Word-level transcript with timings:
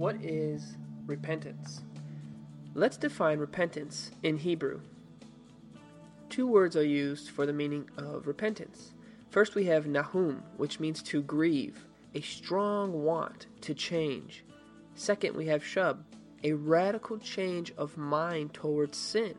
What 0.00 0.16
is 0.24 0.78
repentance? 1.04 1.82
Let's 2.72 2.96
define 2.96 3.38
repentance 3.38 4.12
in 4.22 4.38
Hebrew. 4.38 4.80
Two 6.30 6.46
words 6.46 6.74
are 6.74 6.82
used 6.82 7.28
for 7.28 7.44
the 7.44 7.52
meaning 7.52 7.86
of 7.98 8.26
repentance. 8.26 8.94
First, 9.28 9.54
we 9.54 9.64
have 9.66 9.86
nahum, 9.86 10.42
which 10.56 10.80
means 10.80 11.02
to 11.02 11.20
grieve, 11.20 11.84
a 12.14 12.22
strong 12.22 13.04
want 13.04 13.44
to 13.60 13.74
change. 13.74 14.42
Second, 14.94 15.36
we 15.36 15.44
have 15.48 15.62
shub, 15.62 15.98
a 16.42 16.54
radical 16.54 17.18
change 17.18 17.70
of 17.76 17.98
mind 17.98 18.54
towards 18.54 18.96
sin, 18.96 19.34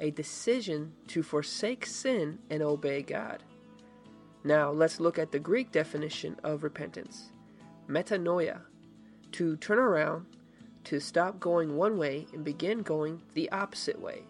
a 0.00 0.10
decision 0.10 0.94
to 1.06 1.22
forsake 1.22 1.86
sin 1.86 2.40
and 2.50 2.60
obey 2.60 3.02
God. 3.02 3.44
Now, 4.42 4.72
let's 4.72 4.98
look 4.98 5.20
at 5.20 5.30
the 5.30 5.38
Greek 5.38 5.70
definition 5.70 6.40
of 6.42 6.64
repentance 6.64 7.30
metanoia, 7.88 8.62
to 9.32 9.56
turn 9.56 9.78
around, 9.78 10.26
to 10.84 11.00
stop 11.00 11.40
going 11.40 11.76
one 11.76 11.98
way 11.98 12.26
and 12.32 12.44
begin 12.44 12.82
going 12.82 13.22
the 13.34 13.50
opposite 13.50 14.00
way. 14.00 14.22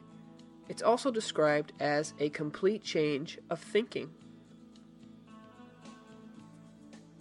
It's 0.68 0.82
also 0.82 1.10
described 1.10 1.72
as 1.80 2.14
a 2.18 2.30
complete 2.30 2.82
change 2.82 3.38
of 3.50 3.60
thinking. 3.60 4.10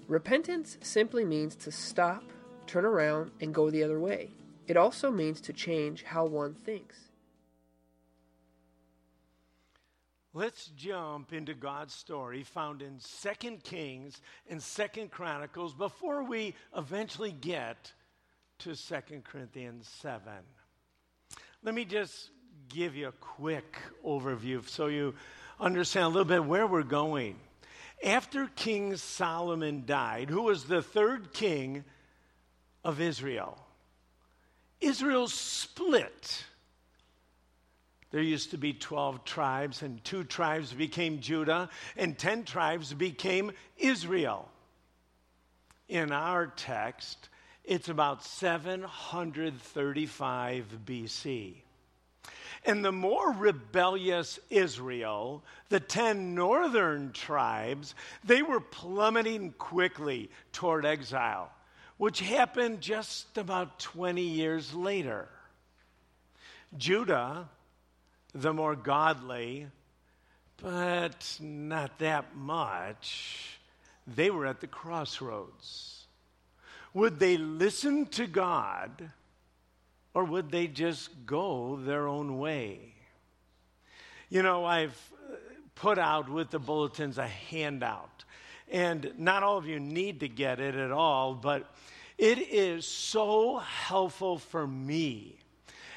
Repentance 0.08 0.78
simply 0.82 1.26
means 1.26 1.56
to 1.56 1.72
stop, 1.72 2.24
turn 2.68 2.86
around, 2.86 3.32
and 3.40 3.54
go 3.54 3.70
the 3.70 3.84
other 3.84 4.00
way. 4.00 4.32
It 4.68 4.78
also 4.78 5.12
means 5.12 5.42
to 5.42 5.54
change 5.54 6.04
how 6.04 6.26
one 6.26 6.54
thinks. 6.54 7.11
Let's 10.34 10.68
jump 10.78 11.34
into 11.34 11.54
God's 11.54 11.94
story 11.94 12.44
found 12.44 12.82
in 12.82 13.00
2 13.22 13.58
Kings 13.64 14.22
and 14.50 14.62
2 14.62 15.08
Chronicles 15.10 15.74
before 15.74 16.24
we 16.24 16.56
eventually 16.76 17.34
get 17.34 17.92
to 18.60 18.74
2 18.74 18.96
Corinthians 19.26 19.90
7. 20.02 20.22
Let 21.64 21.76
me 21.76 21.84
just 21.84 22.30
give 22.70 22.96
you 22.96 23.10
a 23.10 23.12
quick 23.12 23.78
overview 24.06 24.66
so 24.70 24.88
you 24.88 25.16
understand 25.60 26.06
a 26.06 26.10
little 26.10 26.24
bit 26.24 26.46
where 26.46 26.66
we're 26.66 26.84
going. 26.84 27.36
After 28.02 28.48
King 28.56 28.96
Solomon 28.96 29.84
died, 29.86 30.30
who 30.30 30.44
was 30.44 30.64
the 30.64 30.82
third 30.82 31.34
king 31.34 31.84
of 32.86 33.02
Israel, 33.02 33.58
Israel 34.80 35.28
split. 35.28 36.46
There 38.12 38.22
used 38.22 38.52
to 38.52 38.58
be 38.58 38.74
12 38.74 39.24
tribes, 39.24 39.82
and 39.82 40.04
two 40.04 40.24
tribes 40.24 40.72
became 40.74 41.22
Judah, 41.22 41.70
and 41.96 42.16
10 42.18 42.44
tribes 42.44 42.94
became 42.94 43.52
Israel. 43.78 44.50
In 45.88 46.12
our 46.12 46.48
text, 46.48 47.30
it's 47.64 47.90
about 47.90 48.24
735 48.24 50.66
BC. 50.86 51.56
And 52.66 52.84
the 52.86 52.92
more 52.92 53.32
rebellious 53.32 54.40
Israel, 54.50 55.44
the 55.70 55.80
10 55.80 56.36
northern 56.36 57.12
tribes, 57.12 57.96
they 58.24 58.44
were 58.44 58.60
plummeting 58.60 59.54
quickly 59.58 60.30
toward 60.52 60.86
exile 60.86 61.52
which 62.02 62.20
happened 62.20 62.82
just 62.82 63.38
about 63.38 63.78
20 63.78 64.24
years 64.24 64.74
later. 64.74 65.30
Judah, 66.76 67.48
the 68.34 68.54
more 68.54 68.76
godly, 68.76 69.68
but 70.58 71.38
not 71.40 72.00
that 72.00 72.36
much, 72.36 73.60
they 74.08 74.30
were 74.30 74.46
at 74.46 74.62
the 74.62 74.68
crossroads. 74.68 76.06
Would 76.94 77.20
they 77.20 77.38
listen 77.38 78.06
to 78.08 78.28
God 78.28 79.12
or 80.14 80.26
would 80.26 80.52
they 80.52 80.68
just 80.68 81.10
go 81.26 81.78
their 81.78 82.08
own 82.08 82.38
way? 82.38 82.80
You 84.30 84.44
know, 84.44 84.66
I've 84.66 84.98
put 85.76 85.98
out 85.98 86.30
with 86.30 86.52
the 86.52 86.60
bulletins 86.60 87.18
a 87.18 87.28
handout, 87.28 88.24
and 88.70 89.14
not 89.18 89.44
all 89.44 89.58
of 89.58 89.68
you 89.68 89.80
need 89.80 90.20
to 90.22 90.28
get 90.28 90.60
it 90.60 90.76
at 90.76 90.92
all, 90.92 91.34
but 91.34 91.74
it 92.18 92.38
is 92.38 92.86
so 92.86 93.58
helpful 93.58 94.38
for 94.38 94.68
me 94.68 95.41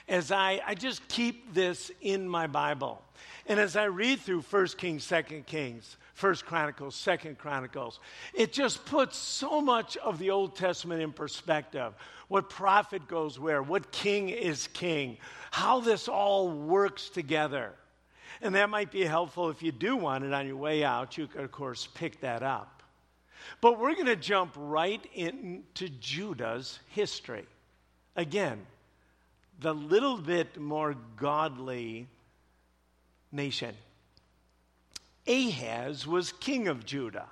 as 0.08 0.30
I, 0.30 0.60
I 0.66 0.74
just 0.74 1.06
keep 1.08 1.54
this 1.54 1.90
in 2.00 2.28
my 2.28 2.46
Bible. 2.46 3.02
And 3.46 3.60
as 3.60 3.76
I 3.76 3.84
read 3.84 4.20
through 4.20 4.42
1 4.42 4.66
Kings, 4.78 5.06
2 5.06 5.44
Kings, 5.46 5.96
1 6.18 6.36
Chronicles, 6.46 7.02
2 7.02 7.34
Chronicles, 7.38 8.00
it 8.32 8.52
just 8.52 8.84
puts 8.86 9.16
so 9.16 9.60
much 9.60 9.96
of 9.98 10.18
the 10.18 10.30
Old 10.30 10.56
Testament 10.56 11.02
in 11.02 11.12
perspective. 11.12 11.94
What 12.28 12.48
prophet 12.48 13.06
goes 13.08 13.38
where, 13.38 13.62
what 13.62 13.92
king 13.92 14.28
is 14.28 14.68
king, 14.68 15.18
how 15.50 15.80
this 15.80 16.08
all 16.08 16.50
works 16.50 17.08
together. 17.10 17.72
And 18.40 18.54
that 18.54 18.70
might 18.70 18.90
be 18.90 19.04
helpful 19.04 19.50
if 19.50 19.62
you 19.62 19.72
do 19.72 19.96
want 19.96 20.24
it 20.24 20.32
on 20.32 20.46
your 20.46 20.56
way 20.56 20.84
out. 20.84 21.16
You 21.16 21.26
could, 21.26 21.42
of 21.42 21.52
course, 21.52 21.88
pick 21.94 22.20
that 22.20 22.42
up. 22.42 22.82
But 23.60 23.78
we're 23.78 23.94
going 23.94 24.06
to 24.06 24.16
jump 24.16 24.54
right 24.56 25.04
into 25.14 25.88
Judah's 25.88 26.78
history. 26.88 27.46
Again, 28.16 28.64
the 29.60 29.74
little 29.74 30.16
bit 30.16 30.60
more 30.60 30.96
godly 31.16 32.08
nation. 33.32 33.74
Ahaz 35.26 36.06
was 36.06 36.32
king 36.32 36.68
of 36.68 36.84
Judah. 36.84 37.28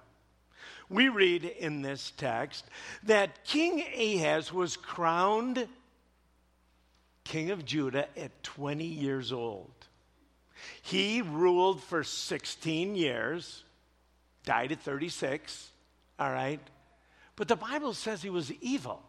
We 0.88 1.08
read 1.08 1.44
in 1.44 1.82
this 1.82 2.12
text 2.16 2.64
that 3.04 3.44
King 3.44 3.82
Ahaz 3.96 4.52
was 4.52 4.76
crowned 4.76 5.66
king 7.24 7.50
of 7.50 7.64
Judah 7.64 8.08
at 8.18 8.42
20 8.42 8.84
years 8.84 9.32
old. 9.32 9.70
He 10.82 11.22
ruled 11.22 11.82
for 11.82 12.04
16 12.04 12.94
years, 12.94 13.64
died 14.44 14.72
at 14.72 14.80
36 14.80 15.72
all 16.22 16.30
right? 16.30 16.60
But 17.34 17.48
the 17.48 17.56
Bible 17.56 17.94
says 17.94 18.22
he 18.22 18.30
was 18.30 18.52
evil. 18.60 19.02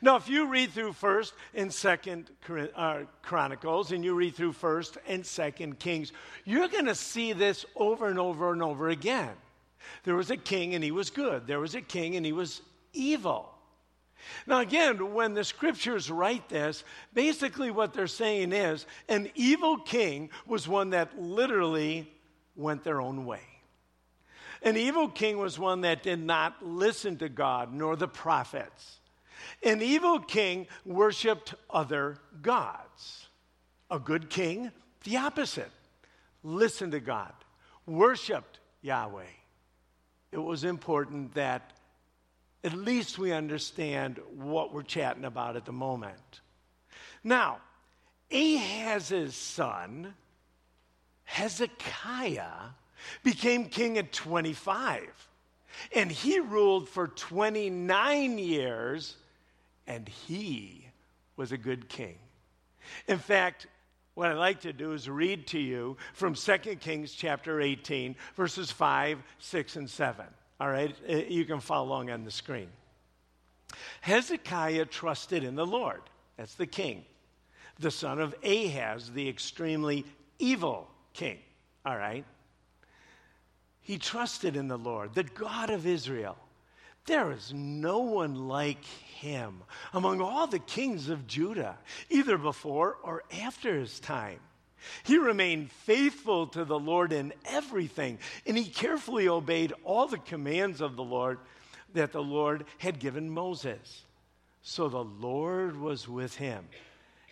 Now, 0.00 0.16
if 0.16 0.28
you 0.28 0.46
read 0.46 0.72
through 0.72 0.92
First 0.92 1.34
and 1.54 1.72
Second 1.72 2.30
uh, 2.74 3.00
Chronicles, 3.22 3.92
and 3.92 4.04
you 4.04 4.14
read 4.14 4.34
through 4.34 4.52
First 4.52 4.98
and 5.06 5.24
Second 5.24 5.78
Kings, 5.78 6.12
you're 6.44 6.68
going 6.68 6.86
to 6.86 6.94
see 6.94 7.32
this 7.32 7.64
over 7.76 8.08
and 8.08 8.18
over 8.18 8.52
and 8.52 8.62
over 8.62 8.88
again. 8.88 9.32
There 10.04 10.14
was 10.14 10.30
a 10.30 10.36
king 10.36 10.74
and 10.74 10.82
he 10.82 10.90
was 10.90 11.10
good. 11.10 11.46
There 11.46 11.60
was 11.60 11.74
a 11.74 11.80
king 11.80 12.16
and 12.16 12.24
he 12.24 12.32
was 12.32 12.60
evil. 12.92 13.50
Now, 14.46 14.60
again, 14.60 15.14
when 15.14 15.34
the 15.34 15.44
scriptures 15.44 16.10
write 16.10 16.48
this, 16.48 16.84
basically 17.14 17.70
what 17.70 17.94
they're 17.94 18.06
saying 18.06 18.52
is 18.52 18.86
an 19.08 19.30
evil 19.34 19.78
king 19.78 20.30
was 20.46 20.66
one 20.66 20.90
that 20.90 21.20
literally 21.20 22.10
went 22.56 22.84
their 22.84 23.00
own 23.00 23.24
way. 23.24 23.40
An 24.62 24.76
evil 24.76 25.08
king 25.08 25.38
was 25.38 25.58
one 25.58 25.82
that 25.82 26.02
did 26.02 26.18
not 26.18 26.64
listen 26.64 27.16
to 27.18 27.28
God 27.28 27.72
nor 27.72 27.94
the 27.94 28.08
prophets. 28.08 29.00
An 29.62 29.82
evil 29.82 30.18
king 30.20 30.66
worshiped 30.84 31.54
other 31.70 32.18
gods. 32.42 33.28
A 33.90 33.98
good 33.98 34.30
king, 34.30 34.70
the 35.04 35.16
opposite. 35.16 35.70
Listened 36.42 36.92
to 36.92 37.00
God, 37.00 37.32
worshiped 37.86 38.60
Yahweh. 38.82 39.24
It 40.30 40.38
was 40.38 40.64
important 40.64 41.34
that 41.34 41.72
at 42.62 42.74
least 42.74 43.18
we 43.18 43.32
understand 43.32 44.20
what 44.36 44.72
we're 44.72 44.82
chatting 44.82 45.24
about 45.24 45.56
at 45.56 45.64
the 45.64 45.72
moment. 45.72 46.40
Now, 47.24 47.58
Ahaz's 48.30 49.34
son, 49.34 50.14
Hezekiah, 51.24 52.72
became 53.22 53.66
king 53.66 53.98
at 53.98 54.12
25. 54.12 55.28
And 55.94 56.10
he 56.10 56.40
ruled 56.40 56.88
for 56.88 57.08
29 57.08 58.38
years, 58.38 59.16
and 59.88 60.06
he 60.06 60.86
was 61.36 61.50
a 61.50 61.58
good 61.58 61.88
king. 61.88 62.18
In 63.08 63.18
fact, 63.18 63.66
what 64.14 64.30
I'd 64.30 64.34
like 64.34 64.60
to 64.60 64.72
do 64.72 64.92
is 64.92 65.08
read 65.08 65.46
to 65.48 65.58
you 65.58 65.96
from 66.12 66.34
2 66.34 66.58
Kings 66.76 67.12
chapter 67.12 67.60
18, 67.60 68.14
verses 68.36 68.70
5, 68.70 69.22
6, 69.38 69.76
and 69.76 69.90
7. 69.90 70.26
All 70.60 70.70
right? 70.70 70.94
Uh, 71.08 71.16
you 71.28 71.44
can 71.44 71.60
follow 71.60 71.88
along 71.88 72.10
on 72.10 72.24
the 72.24 72.30
screen. 72.30 72.68
Hezekiah 74.02 74.86
trusted 74.86 75.42
in 75.42 75.54
the 75.54 75.66
Lord. 75.66 76.02
That's 76.36 76.54
the 76.54 76.66
king, 76.66 77.04
the 77.78 77.90
son 77.90 78.20
of 78.20 78.34
Ahaz, 78.44 79.10
the 79.10 79.28
extremely 79.28 80.04
evil 80.38 80.88
king. 81.14 81.38
All 81.86 81.96
right? 81.96 82.24
He 83.80 83.98
trusted 83.98 84.56
in 84.56 84.68
the 84.68 84.78
Lord, 84.78 85.14
the 85.14 85.24
God 85.24 85.70
of 85.70 85.86
Israel. 85.86 86.36
There 87.08 87.32
is 87.32 87.54
no 87.54 88.00
one 88.00 88.48
like 88.48 88.84
him 88.84 89.62
among 89.94 90.20
all 90.20 90.46
the 90.46 90.58
kings 90.58 91.08
of 91.08 91.26
Judah, 91.26 91.78
either 92.10 92.36
before 92.36 92.98
or 93.02 93.24
after 93.42 93.80
his 93.80 93.98
time. 93.98 94.40
He 95.04 95.16
remained 95.16 95.72
faithful 95.72 96.48
to 96.48 96.66
the 96.66 96.78
Lord 96.78 97.14
in 97.14 97.32
everything, 97.46 98.18
and 98.46 98.58
he 98.58 98.66
carefully 98.66 99.26
obeyed 99.26 99.72
all 99.84 100.06
the 100.06 100.18
commands 100.18 100.82
of 100.82 100.96
the 100.96 101.02
Lord 101.02 101.38
that 101.94 102.12
the 102.12 102.22
Lord 102.22 102.66
had 102.76 103.00
given 103.00 103.30
Moses. 103.30 104.04
So 104.60 104.90
the 104.90 105.02
Lord 105.02 105.80
was 105.80 106.06
with 106.06 106.36
him, 106.36 106.68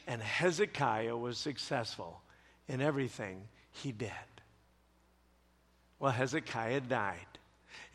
and 0.07 0.23
Hezekiah 0.23 1.19
was 1.19 1.37
successful 1.37 2.23
in 2.67 2.81
everything 2.81 3.43
he 3.73 3.93
did. 3.93 4.11
Well, 5.99 6.13
Hezekiah 6.13 6.81
died, 6.81 7.27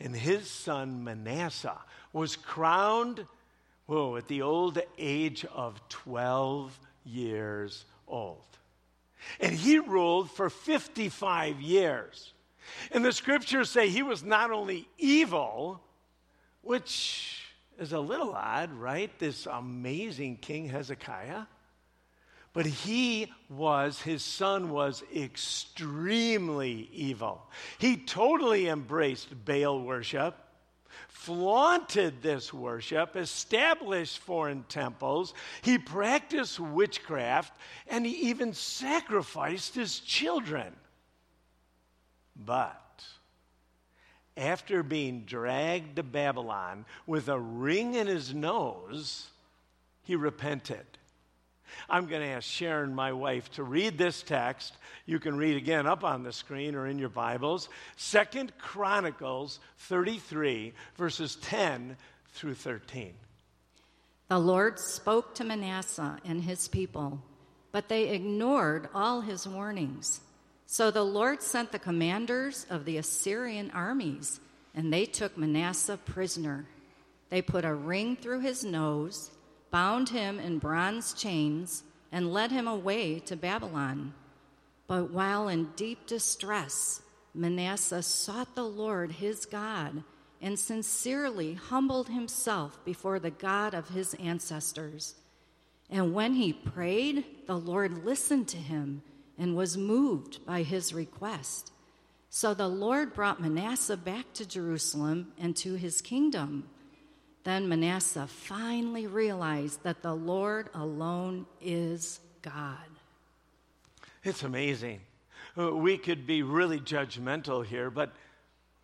and 0.02 0.14
his 0.14 0.50
son 0.50 1.04
Manasseh 1.04 1.80
was 2.12 2.36
crowned 2.36 3.24
whoa, 3.86 4.16
at 4.16 4.28
the 4.28 4.42
old 4.42 4.78
age 4.98 5.44
of 5.44 5.86
12 5.88 6.78
years 7.04 7.84
old. 8.08 8.38
And 9.40 9.54
he 9.54 9.78
ruled 9.78 10.30
for 10.30 10.50
55 10.50 11.60
years. 11.60 12.32
And 12.90 13.04
the 13.04 13.12
scriptures 13.12 13.70
say 13.70 13.88
he 13.88 14.02
was 14.02 14.22
not 14.22 14.50
only 14.50 14.88
evil, 14.98 15.80
which 16.62 17.42
is 17.78 17.92
a 17.92 18.00
little 18.00 18.32
odd, 18.32 18.72
right? 18.72 19.10
This 19.18 19.46
amazing 19.46 20.38
King 20.38 20.68
Hezekiah. 20.68 21.42
But 22.52 22.66
he 22.66 23.32
was, 23.48 24.02
his 24.02 24.22
son 24.22 24.70
was 24.70 25.02
extremely 25.14 26.90
evil. 26.92 27.46
He 27.78 27.96
totally 27.96 28.68
embraced 28.68 29.44
Baal 29.46 29.80
worship, 29.80 30.36
flaunted 31.08 32.20
this 32.20 32.52
worship, 32.52 33.16
established 33.16 34.18
foreign 34.18 34.64
temples. 34.68 35.32
He 35.62 35.78
practiced 35.78 36.60
witchcraft, 36.60 37.54
and 37.88 38.04
he 38.04 38.28
even 38.28 38.52
sacrificed 38.52 39.74
his 39.74 40.00
children. 40.00 40.76
But 42.36 43.02
after 44.36 44.82
being 44.82 45.22
dragged 45.22 45.96
to 45.96 46.02
Babylon 46.02 46.84
with 47.06 47.28
a 47.28 47.40
ring 47.40 47.94
in 47.94 48.06
his 48.06 48.34
nose, 48.34 49.28
he 50.02 50.16
repented. 50.16 50.84
I'm 51.88 52.06
going 52.06 52.22
to 52.22 52.28
ask 52.28 52.48
Sharon, 52.48 52.94
my 52.94 53.12
wife, 53.12 53.50
to 53.52 53.62
read 53.62 53.98
this 53.98 54.22
text. 54.22 54.74
You 55.06 55.18
can 55.18 55.36
read 55.36 55.56
again 55.56 55.86
up 55.86 56.04
on 56.04 56.22
the 56.22 56.32
screen 56.32 56.74
or 56.74 56.86
in 56.86 56.98
your 56.98 57.08
Bibles. 57.08 57.68
Second 57.96 58.52
Chronicles 58.58 59.60
33, 59.78 60.72
verses 60.96 61.36
10 61.36 61.96
through 62.32 62.54
13. 62.54 63.14
The 64.28 64.38
Lord 64.38 64.78
spoke 64.78 65.34
to 65.34 65.44
Manasseh 65.44 66.18
and 66.24 66.42
his 66.42 66.68
people, 66.68 67.22
but 67.70 67.88
they 67.88 68.08
ignored 68.08 68.88
all 68.94 69.20
his 69.20 69.46
warnings. 69.46 70.20
So 70.66 70.90
the 70.90 71.04
Lord 71.04 71.42
sent 71.42 71.70
the 71.70 71.78
commanders 71.78 72.64
of 72.70 72.86
the 72.86 72.96
Assyrian 72.96 73.70
armies, 73.72 74.40
and 74.74 74.90
they 74.90 75.04
took 75.04 75.36
Manasseh 75.36 75.98
prisoner. 75.98 76.64
They 77.28 77.42
put 77.42 77.66
a 77.66 77.74
ring 77.74 78.16
through 78.16 78.40
his 78.40 78.64
nose, 78.64 79.30
bound 79.72 80.10
him 80.10 80.38
in 80.38 80.58
bronze 80.58 81.12
chains, 81.14 81.82
and 82.12 82.32
led 82.32 82.52
him 82.52 82.68
away 82.68 83.18
to 83.18 83.34
Babylon. 83.34 84.14
But 84.86 85.10
while 85.10 85.48
in 85.48 85.70
deep 85.74 86.06
distress, 86.06 87.02
Manasseh 87.34 88.02
sought 88.02 88.54
the 88.54 88.64
Lord 88.64 89.12
his 89.12 89.46
God 89.46 90.04
and 90.40 90.58
sincerely 90.58 91.54
humbled 91.54 92.08
himself 92.08 92.84
before 92.84 93.18
the 93.18 93.30
God 93.30 93.74
of 93.74 93.88
his 93.88 94.14
ancestors. 94.14 95.14
And 95.88 96.12
when 96.12 96.34
he 96.34 96.52
prayed, 96.52 97.24
the 97.46 97.58
Lord 97.58 98.04
listened 98.04 98.48
to 98.48 98.56
him 98.56 99.02
and 99.38 99.56
was 99.56 99.78
moved 99.78 100.44
by 100.44 100.62
his 100.62 100.92
request. 100.92 101.72
So 102.28 102.54
the 102.54 102.68
Lord 102.68 103.14
brought 103.14 103.40
Manasseh 103.40 103.96
back 103.96 104.32
to 104.34 104.46
Jerusalem 104.46 105.32
and 105.38 105.56
to 105.56 105.74
his 105.74 106.00
kingdom. 106.00 106.68
Then 107.44 107.68
Manasseh 107.68 108.26
finally 108.26 109.06
realized 109.06 109.82
that 109.82 110.02
the 110.02 110.14
Lord 110.14 110.70
alone 110.74 111.46
is 111.60 112.20
God. 112.40 112.76
It's 114.22 114.44
amazing. 114.44 115.00
Uh, 115.58 115.74
we 115.74 115.98
could 115.98 116.26
be 116.26 116.42
really 116.42 116.78
judgmental 116.78 117.64
here, 117.66 117.90
but 117.90 118.12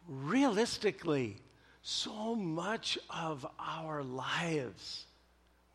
realistically, 0.09 1.37
so 1.83 2.35
much 2.35 2.99
of 3.09 3.47
our 3.59 4.03
lives, 4.03 5.07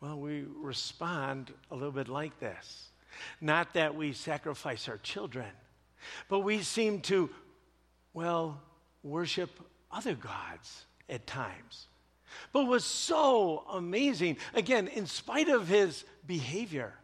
well, 0.00 0.18
we 0.18 0.44
respond 0.60 1.52
a 1.70 1.74
little 1.74 1.90
bit 1.90 2.08
like 2.08 2.38
this. 2.38 2.88
Not 3.40 3.72
that 3.74 3.94
we 3.94 4.12
sacrifice 4.12 4.88
our 4.88 4.98
children, 4.98 5.48
but 6.28 6.40
we 6.40 6.62
seem 6.62 7.00
to, 7.02 7.30
well, 8.12 8.60
worship 9.02 9.50
other 9.90 10.14
gods 10.14 10.84
at 11.08 11.26
times. 11.26 11.86
But 12.52 12.66
was 12.66 12.84
so 12.84 13.64
amazing, 13.72 14.38
again, 14.54 14.88
in 14.88 15.06
spite 15.06 15.48
of 15.48 15.68
his 15.68 16.04
behavior, 16.26 16.94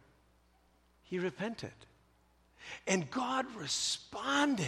he 1.03 1.19
repented. 1.19 1.73
And 2.87 3.09
God 3.11 3.45
responded. 3.55 4.67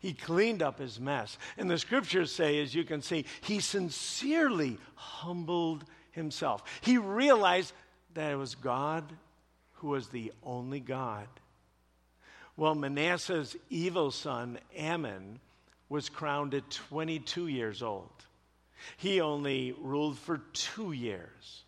He 0.00 0.12
cleaned 0.12 0.62
up 0.62 0.78
his 0.78 1.00
mess. 1.00 1.38
And 1.56 1.70
the 1.70 1.78
scriptures 1.78 2.30
say, 2.32 2.60
as 2.60 2.74
you 2.74 2.84
can 2.84 3.00
see, 3.00 3.24
he 3.40 3.60
sincerely 3.60 4.78
humbled 4.94 5.84
himself. 6.10 6.62
He 6.82 6.98
realized 6.98 7.72
that 8.14 8.32
it 8.32 8.36
was 8.36 8.54
God 8.54 9.04
who 9.74 9.88
was 9.88 10.08
the 10.08 10.32
only 10.42 10.80
God. 10.80 11.28
Well, 12.56 12.74
Manasseh's 12.74 13.56
evil 13.70 14.10
son, 14.10 14.58
Amon, 14.78 15.40
was 15.88 16.08
crowned 16.08 16.54
at 16.54 16.70
22 16.70 17.48
years 17.48 17.82
old. 17.82 18.10
He 18.96 19.20
only 19.20 19.72
ruled 19.80 20.18
for 20.18 20.38
two 20.52 20.92
years. 20.92 21.64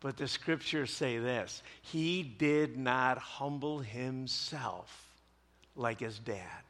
But 0.00 0.16
the 0.16 0.26
scriptures 0.26 0.92
say 0.92 1.18
this 1.18 1.62
he 1.80 2.22
did 2.22 2.76
not 2.76 3.18
humble 3.18 3.78
himself 3.78 5.08
like 5.76 6.00
his 6.00 6.18
dad. 6.18 6.62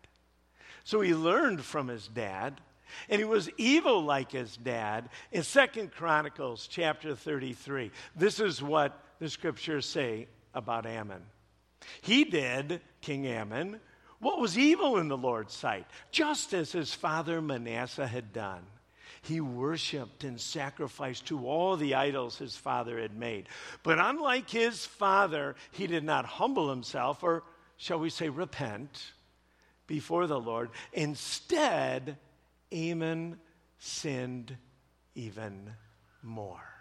So 0.84 1.00
he 1.00 1.14
learned 1.14 1.64
from 1.64 1.88
his 1.88 2.06
dad, 2.08 2.60
and 3.08 3.18
he 3.18 3.24
was 3.24 3.48
evil 3.56 4.02
like 4.02 4.32
his 4.32 4.56
dad. 4.56 5.08
In 5.30 5.42
Second 5.44 5.92
Chronicles 5.92 6.68
chapter 6.70 7.14
33, 7.14 7.90
this 8.16 8.40
is 8.40 8.62
what 8.62 9.02
the 9.18 9.30
scriptures 9.30 9.86
say 9.86 10.26
about 10.54 10.84
Amon. 10.84 11.22
He 12.02 12.24
did, 12.24 12.80
King 13.00 13.26
Amon, 13.26 13.80
what 14.18 14.40
was 14.40 14.58
evil 14.58 14.98
in 14.98 15.08
the 15.08 15.16
Lord's 15.16 15.54
sight, 15.54 15.86
just 16.10 16.52
as 16.52 16.70
his 16.72 16.92
father 16.92 17.40
Manasseh 17.40 18.06
had 18.06 18.32
done. 18.32 18.62
He 19.22 19.40
worshiped 19.40 20.24
and 20.24 20.40
sacrificed 20.40 21.26
to 21.26 21.46
all 21.46 21.76
the 21.76 21.94
idols 21.94 22.38
his 22.38 22.56
father 22.56 23.00
had 23.00 23.16
made. 23.16 23.48
But 23.82 24.00
unlike 24.00 24.50
his 24.50 24.84
father, 24.84 25.54
he 25.70 25.86
did 25.86 26.02
not 26.02 26.24
humble 26.24 26.68
himself, 26.68 27.22
or 27.22 27.44
shall 27.76 28.00
we 28.00 28.10
say, 28.10 28.28
repent 28.28 29.12
before 29.86 30.26
the 30.26 30.40
Lord. 30.40 30.70
Instead, 30.92 32.18
Amon 32.72 33.38
sinned 33.78 34.56
even 35.14 35.72
more. 36.22 36.71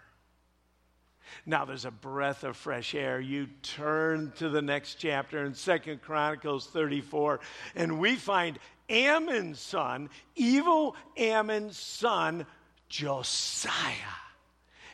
Now 1.46 1.64
there's 1.64 1.84
a 1.84 1.90
breath 1.90 2.44
of 2.44 2.56
fresh 2.56 2.94
air. 2.94 3.20
You 3.20 3.48
turn 3.62 4.32
to 4.36 4.48
the 4.48 4.62
next 4.62 4.96
chapter 4.96 5.44
in 5.44 5.54
Second 5.54 6.02
Chronicles 6.02 6.66
34, 6.66 7.40
and 7.74 7.98
we 7.98 8.14
find 8.16 8.58
Amon's 8.88 9.60
son, 9.60 10.10
evil 10.36 10.96
Amon's 11.18 11.78
son, 11.78 12.46
Josiah. 12.88 13.92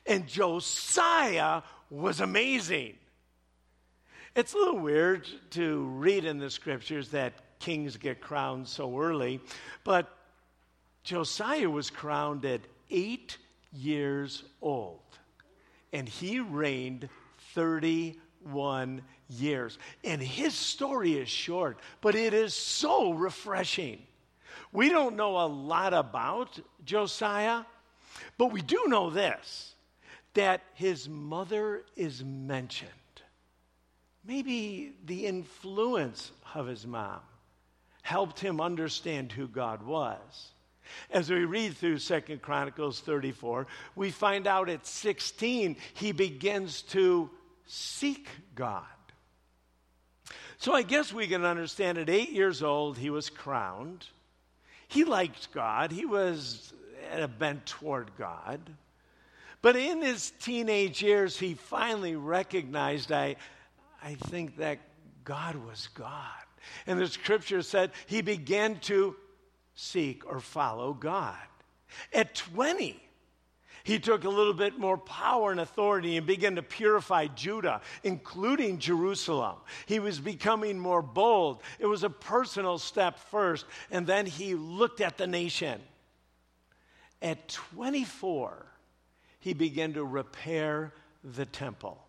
And 0.06 0.26
Josiah 0.26 1.62
was 1.90 2.20
amazing. 2.20 2.94
It's 4.34 4.54
a 4.54 4.56
little 4.56 4.78
weird 4.78 5.28
to 5.50 5.84
read 5.84 6.24
in 6.24 6.38
the 6.38 6.50
scriptures 6.50 7.08
that 7.10 7.32
kings 7.58 7.96
get 7.96 8.20
crowned 8.20 8.68
so 8.68 8.98
early, 8.98 9.40
but 9.84 10.16
Josiah 11.02 11.68
was 11.68 11.90
crowned 11.90 12.44
at 12.44 12.60
eight 12.90 13.38
years 13.72 14.44
old 14.62 15.00
and 15.92 16.08
he 16.08 16.40
reigned 16.40 17.08
31 17.54 19.02
years. 19.28 19.78
And 20.04 20.22
his 20.22 20.54
story 20.54 21.14
is 21.14 21.28
short, 21.28 21.78
but 22.00 22.14
it 22.14 22.34
is 22.34 22.54
so 22.54 23.12
refreshing. 23.12 24.02
We 24.72 24.90
don't 24.90 25.16
know 25.16 25.38
a 25.38 25.46
lot 25.46 25.94
about 25.94 26.58
Josiah, 26.84 27.64
but 28.36 28.52
we 28.52 28.62
do 28.62 28.84
know 28.86 29.10
this 29.10 29.74
that 30.34 30.62
his 30.74 31.08
mother 31.08 31.84
is 31.96 32.22
mentioned. 32.22 32.90
Maybe 34.24 34.92
the 35.06 35.26
influence 35.26 36.30
of 36.54 36.66
his 36.66 36.86
mom 36.86 37.20
helped 38.02 38.38
him 38.38 38.60
understand 38.60 39.32
who 39.32 39.48
God 39.48 39.82
was. 39.82 40.52
As 41.10 41.30
we 41.30 41.44
read 41.44 41.76
through 41.76 41.98
Second 41.98 42.42
Chronicles 42.42 43.00
34, 43.00 43.66
we 43.96 44.10
find 44.10 44.46
out 44.46 44.68
at 44.68 44.86
16 44.86 45.76
he 45.94 46.12
begins 46.12 46.82
to 46.82 47.30
seek 47.66 48.28
God. 48.54 48.84
So 50.58 50.72
I 50.72 50.82
guess 50.82 51.12
we 51.12 51.26
can 51.26 51.44
understand 51.44 51.98
at 51.98 52.10
eight 52.10 52.30
years 52.30 52.62
old 52.62 52.98
he 52.98 53.10
was 53.10 53.30
crowned. 53.30 54.06
He 54.88 55.04
liked 55.04 55.52
God, 55.52 55.92
he 55.92 56.04
was 56.04 56.72
at 57.12 57.22
a 57.22 57.28
bent 57.28 57.66
toward 57.66 58.10
God. 58.16 58.60
But 59.60 59.76
in 59.76 60.02
his 60.02 60.30
teenage 60.40 61.02
years, 61.02 61.38
he 61.38 61.54
finally 61.54 62.16
recognized 62.16 63.10
I, 63.10 63.36
I 64.02 64.14
think 64.14 64.56
that 64.58 64.78
God 65.24 65.56
was 65.56 65.88
God. 65.94 66.14
And 66.86 66.98
the 66.98 67.08
scripture 67.08 67.62
said 67.62 67.92
he 68.06 68.22
began 68.22 68.78
to 68.80 69.16
seek 69.78 70.26
or 70.26 70.40
follow 70.40 70.92
God. 70.92 71.36
At 72.12 72.34
20, 72.34 73.00
he 73.84 73.98
took 74.00 74.24
a 74.24 74.28
little 74.28 74.52
bit 74.52 74.76
more 74.76 74.98
power 74.98 75.52
and 75.52 75.60
authority 75.60 76.16
and 76.16 76.26
began 76.26 76.56
to 76.56 76.62
purify 76.62 77.28
Judah, 77.28 77.80
including 78.02 78.78
Jerusalem. 78.78 79.56
He 79.86 80.00
was 80.00 80.18
becoming 80.18 80.80
more 80.80 81.00
bold. 81.00 81.62
It 81.78 81.86
was 81.86 82.02
a 82.02 82.10
personal 82.10 82.78
step 82.78 83.18
first, 83.30 83.66
and 83.90 84.04
then 84.04 84.26
he 84.26 84.56
looked 84.56 85.00
at 85.00 85.16
the 85.16 85.28
nation. 85.28 85.80
At 87.22 87.48
24, 87.48 88.66
he 89.38 89.54
began 89.54 89.92
to 89.94 90.04
repair 90.04 90.92
the 91.22 91.46
temple. 91.46 92.04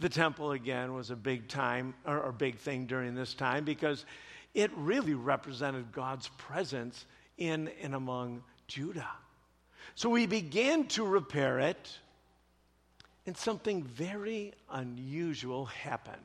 The 0.00 0.08
temple, 0.08 0.50
again, 0.50 0.94
was 0.94 1.10
a 1.10 1.16
big 1.16 1.48
time 1.48 1.94
or, 2.04 2.20
or 2.20 2.32
big 2.32 2.58
thing 2.58 2.86
during 2.86 3.14
this 3.14 3.34
time 3.34 3.64
because 3.64 4.04
it 4.56 4.70
really 4.74 5.12
represented 5.12 5.92
God's 5.92 6.28
presence 6.38 7.04
in 7.36 7.70
and 7.82 7.94
among 7.94 8.42
Judah. 8.66 9.10
So 9.94 10.08
we 10.08 10.26
began 10.26 10.86
to 10.88 11.04
repair 11.04 11.60
it, 11.60 11.98
and 13.26 13.36
something 13.36 13.82
very 13.82 14.54
unusual 14.70 15.66
happened. 15.66 16.16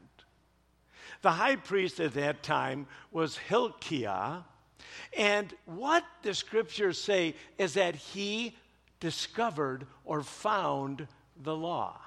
The 1.21 1.31
high 1.31 1.57
priest 1.57 1.99
at 1.99 2.13
that 2.13 2.41
time 2.41 2.87
was 3.11 3.37
Hilkiah, 3.37 4.43
and 5.17 5.53
what 5.65 6.05
the 6.23 6.33
scriptures 6.33 6.97
say 6.97 7.35
is 7.57 7.73
that 7.73 7.95
he 7.95 8.55
discovered 9.01 9.85
or 10.05 10.23
found 10.23 11.05
the 11.43 11.55
law. 11.55 11.99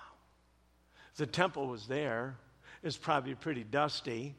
The 1.16 1.26
temple 1.26 1.66
was 1.66 1.87
there, 1.87 2.38
it 2.83 2.87
was 2.87 2.97
probably 2.97 3.35
pretty 3.35 3.64
dusty, 3.64 4.35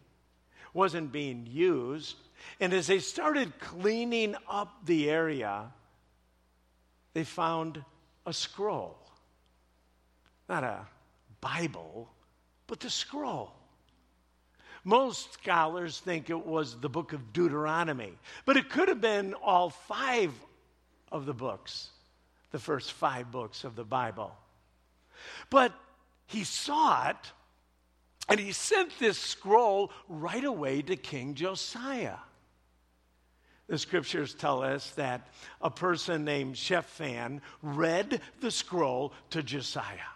wasn't 0.75 1.12
being 1.12 1.48
used. 1.50 2.17
And 2.60 2.74
as 2.74 2.88
they 2.88 3.00
started 3.00 3.58
cleaning 3.60 4.36
up 4.48 4.86
the 4.86 5.10
area, 5.10 5.72
they 7.13 7.24
found 7.24 7.84
a 8.25 8.34
scroll. 8.34 8.98
Not 10.50 10.63
a 10.63 10.86
Bible, 11.41 12.10
but 12.67 12.82
the 12.82 12.89
scroll. 12.89 13.53
Most 14.84 15.34
scholars 15.34 16.00
think 16.00 16.29
it 16.29 16.46
was 16.46 16.79
the 16.79 16.89
book 16.89 17.13
of 17.13 17.34
Deuteronomy, 17.34 18.13
but 18.46 18.58
it 18.58 18.70
could 18.70 18.89
have 18.89 19.01
been 19.01 19.34
all 19.34 19.72
five 19.72 20.32
of 21.12 21.25
the 21.25 21.34
books, 21.34 21.89
the 22.51 22.60
first 22.60 22.91
five 22.91 23.32
books 23.32 23.63
of 23.63 23.75
the 23.75 23.84
Bible. 23.84 24.36
But 25.50 25.74
he 26.27 26.44
saw 26.44 27.10
it, 27.10 27.32
and 28.27 28.39
he 28.39 28.51
sent 28.51 28.98
this 29.00 29.17
scroll 29.17 29.91
right 30.08 30.44
away 30.44 30.82
to 30.84 30.96
King 30.96 31.36
Josiah. 31.36 32.17
The 33.67 33.77
scriptures 33.79 34.34
tell 34.34 34.63
us 34.63 34.91
that 34.91 35.27
a 35.62 35.72
person 35.72 36.24
named 36.24 36.58
Shaphan 36.58 37.41
read 37.63 38.22
the 38.41 38.51
scroll 38.51 39.13
to 39.32 39.41
Josiah. 39.41 40.12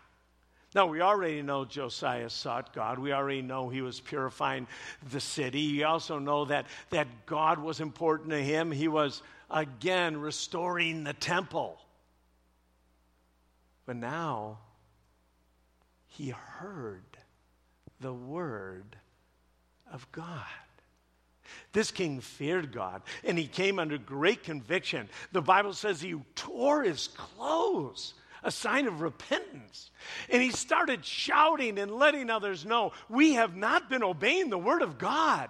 Now, 0.75 0.85
we 0.85 1.01
already 1.01 1.41
know 1.41 1.65
Josiah 1.65 2.29
sought 2.29 2.75
God. 2.75 2.99
We 2.99 3.11
already 3.11 3.41
know 3.41 3.69
he 3.69 3.81
was 3.81 3.99
purifying 3.99 4.67
the 5.11 5.19
city. 5.19 5.73
We 5.73 5.83
also 5.83 6.19
know 6.19 6.45
that, 6.45 6.67
that 6.91 7.07
God 7.25 7.57
was 7.57 7.79
important 7.79 8.29
to 8.29 8.41
him. 8.41 8.71
He 8.71 8.87
was, 8.87 9.23
again, 9.49 10.17
restoring 10.17 11.03
the 11.03 11.13
temple. 11.13 11.79
But 13.87 13.95
now, 13.95 14.59
he 16.09 16.29
heard 16.29 17.08
the 17.99 18.13
word 18.13 18.95
of 19.91 20.09
God. 20.11 20.45
This 21.73 21.91
king 21.91 22.21
feared 22.21 22.71
God 22.71 23.01
and 23.23 23.37
he 23.37 23.47
came 23.47 23.79
under 23.79 23.97
great 23.97 24.43
conviction. 24.43 25.09
The 25.31 25.41
Bible 25.41 25.73
says 25.73 26.01
he 26.01 26.15
tore 26.35 26.83
his 26.83 27.09
clothes, 27.09 28.13
a 28.43 28.51
sign 28.51 28.87
of 28.87 29.01
repentance. 29.01 29.91
And 30.29 30.41
he 30.41 30.51
started 30.51 31.03
shouting 31.03 31.79
and 31.79 31.91
letting 31.91 32.29
others 32.29 32.65
know 32.65 32.91
we 33.09 33.33
have 33.33 33.55
not 33.55 33.89
been 33.89 34.03
obeying 34.03 34.49
the 34.49 34.57
word 34.57 34.81
of 34.81 34.97
God. 34.97 35.49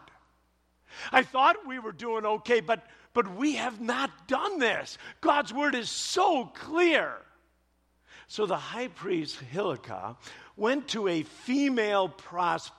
I 1.12 1.24
thought 1.24 1.68
we 1.68 1.80
were 1.80 1.92
doing 1.92 2.26
okay, 2.26 2.62
but, 2.62 2.86
but 3.14 3.36
we 3.36 3.56
have 3.56 3.80
not 3.80 4.28
done 4.28 4.60
this. 4.60 4.98
God's 5.22 5.54
word 5.54 5.76
is 5.76 5.90
so 5.90 6.46
clear. 6.46 7.14
So 8.30 8.46
the 8.46 8.56
high 8.56 8.90
priest 8.90 9.40
Hilkiah 9.40 10.14
went 10.56 10.88
to 10.90 11.08
a 11.08 11.24
female 11.24 12.08
pros- 12.08 12.72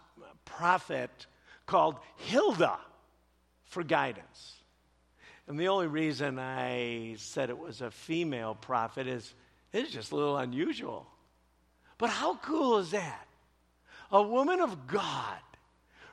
prophet 0.45 1.26
called 1.66 1.97
Hilda 2.19 2.78
for 3.64 3.83
guidance. 3.83 4.54
And 5.49 5.59
the 5.59 5.66
only 5.66 5.88
reason 5.88 6.38
I 6.38 7.16
said 7.19 7.50
it 7.50 7.59
was 7.59 7.80
a 7.80 7.90
female 7.90 8.54
prophet 8.54 9.09
is 9.09 9.35
it's 9.73 9.90
just 9.90 10.12
a 10.12 10.14
little 10.14 10.37
unusual. 10.37 11.09
But 11.99 12.11
how 12.11 12.37
cool 12.37 12.78
is 12.78 12.92
that? 12.92 13.26
A 14.12 14.23
woman 14.23 14.61
of 14.61 14.87
God 14.87 15.40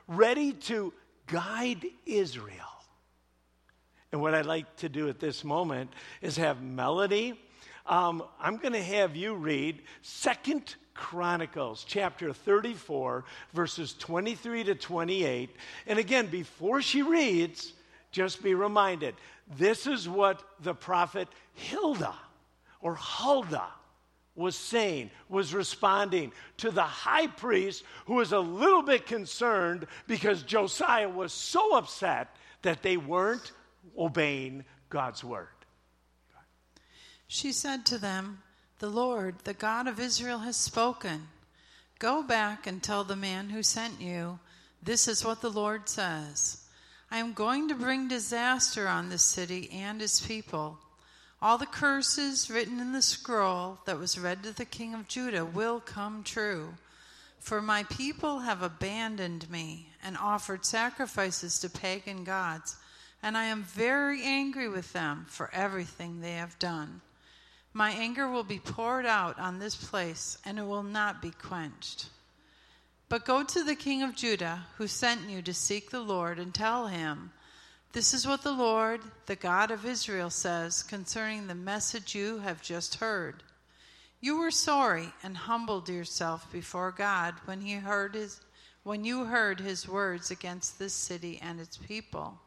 ready 0.08 0.52
to 0.52 0.92
guide 1.28 1.86
Israel. 2.06 2.54
And 4.10 4.20
what 4.20 4.34
I'd 4.34 4.46
like 4.46 4.74
to 4.78 4.88
do 4.88 5.08
at 5.08 5.20
this 5.20 5.44
moment 5.44 5.92
is 6.22 6.38
have 6.38 6.60
Melody. 6.60 7.38
Um, 7.88 8.22
I'm 8.38 8.58
going 8.58 8.74
to 8.74 8.82
have 8.82 9.16
you 9.16 9.34
read 9.34 9.80
Second 10.02 10.74
Chronicles 10.92 11.84
chapter 11.88 12.34
34, 12.34 13.24
verses 13.54 13.94
23 13.94 14.64
to 14.64 14.74
28. 14.74 15.56
And 15.86 15.98
again, 15.98 16.26
before 16.26 16.82
she 16.82 17.00
reads, 17.00 17.72
just 18.12 18.42
be 18.42 18.54
reminded 18.54 19.14
this 19.56 19.86
is 19.86 20.06
what 20.06 20.42
the 20.60 20.74
prophet 20.74 21.28
Hilda 21.54 22.14
or 22.80 22.94
Huldah 22.94 23.72
was 24.34 24.54
saying, 24.54 25.10
was 25.28 25.54
responding 25.54 26.30
to 26.58 26.70
the 26.70 26.82
high 26.82 27.26
priest 27.26 27.84
who 28.04 28.14
was 28.14 28.32
a 28.32 28.38
little 28.38 28.82
bit 28.82 29.06
concerned 29.06 29.86
because 30.06 30.42
Josiah 30.42 31.08
was 31.08 31.32
so 31.32 31.76
upset 31.76 32.36
that 32.62 32.82
they 32.82 32.98
weren't 32.98 33.52
obeying 33.96 34.64
God's 34.90 35.24
word. 35.24 35.48
She 37.28 37.52
said 37.52 37.84
to 37.86 37.98
them, 37.98 38.42
the 38.78 38.88
Lord, 38.88 39.40
the 39.44 39.54
God 39.54 39.86
of 39.86 40.00
Israel, 40.00 40.38
has 40.40 40.56
spoken. 40.56 41.28
Go 41.98 42.22
back 42.22 42.66
and 42.66 42.82
tell 42.82 43.04
the 43.04 43.16
man 43.16 43.50
who 43.50 43.62
sent 43.62 44.00
you, 44.00 44.38
This 44.82 45.08
is 45.08 45.24
what 45.24 45.40
the 45.40 45.50
Lord 45.50 45.88
says 45.88 46.62
I 47.10 47.18
am 47.18 47.32
going 47.32 47.68
to 47.68 47.74
bring 47.74 48.08
disaster 48.08 48.86
on 48.86 49.08
this 49.08 49.24
city 49.24 49.68
and 49.72 50.00
its 50.00 50.24
people. 50.24 50.78
All 51.42 51.58
the 51.58 51.66
curses 51.66 52.50
written 52.50 52.80
in 52.80 52.92
the 52.92 53.02
scroll 53.02 53.78
that 53.84 53.98
was 53.98 54.18
read 54.18 54.42
to 54.44 54.52
the 54.52 54.64
king 54.64 54.94
of 54.94 55.08
Judah 55.08 55.44
will 55.44 55.80
come 55.80 56.22
true. 56.22 56.74
For 57.40 57.60
my 57.60 57.82
people 57.84 58.40
have 58.40 58.62
abandoned 58.62 59.50
me 59.50 59.90
and 60.02 60.16
offered 60.16 60.64
sacrifices 60.64 61.58
to 61.60 61.70
pagan 61.70 62.24
gods, 62.24 62.76
and 63.22 63.36
I 63.36 63.44
am 63.44 63.62
very 63.64 64.22
angry 64.22 64.68
with 64.68 64.92
them 64.92 65.26
for 65.28 65.50
everything 65.52 66.20
they 66.20 66.32
have 66.32 66.58
done. 66.58 67.00
My 67.78 67.92
anger 67.92 68.28
will 68.28 68.42
be 68.42 68.58
poured 68.58 69.06
out 69.06 69.38
on 69.38 69.60
this 69.60 69.76
place, 69.76 70.36
and 70.44 70.58
it 70.58 70.66
will 70.66 70.82
not 70.82 71.22
be 71.22 71.30
quenched. 71.30 72.08
But 73.08 73.24
go 73.24 73.44
to 73.44 73.62
the 73.62 73.76
king 73.76 74.02
of 74.02 74.16
Judah, 74.16 74.66
who 74.78 74.88
sent 74.88 75.30
you 75.30 75.42
to 75.42 75.54
seek 75.54 75.90
the 75.90 76.00
Lord, 76.00 76.40
and 76.40 76.52
tell 76.52 76.88
him, 76.88 77.30
This 77.92 78.12
is 78.12 78.26
what 78.26 78.42
the 78.42 78.50
Lord, 78.50 79.02
the 79.26 79.36
God 79.36 79.70
of 79.70 79.86
Israel, 79.86 80.28
says 80.28 80.82
concerning 80.82 81.46
the 81.46 81.54
message 81.54 82.16
you 82.16 82.38
have 82.40 82.60
just 82.62 82.96
heard. 82.96 83.44
You 84.20 84.38
were 84.38 84.50
sorry 84.50 85.12
and 85.22 85.36
humbled 85.36 85.88
yourself 85.88 86.50
before 86.50 86.90
God 86.90 87.34
when 87.44 87.60
he 87.60 87.74
heard 87.74 88.16
his 88.16 88.40
when 88.82 89.04
you 89.04 89.26
heard 89.26 89.60
his 89.60 89.86
words 89.86 90.32
against 90.32 90.80
this 90.80 90.94
city 90.94 91.38
and 91.40 91.60
its 91.60 91.76
people. 91.76 92.40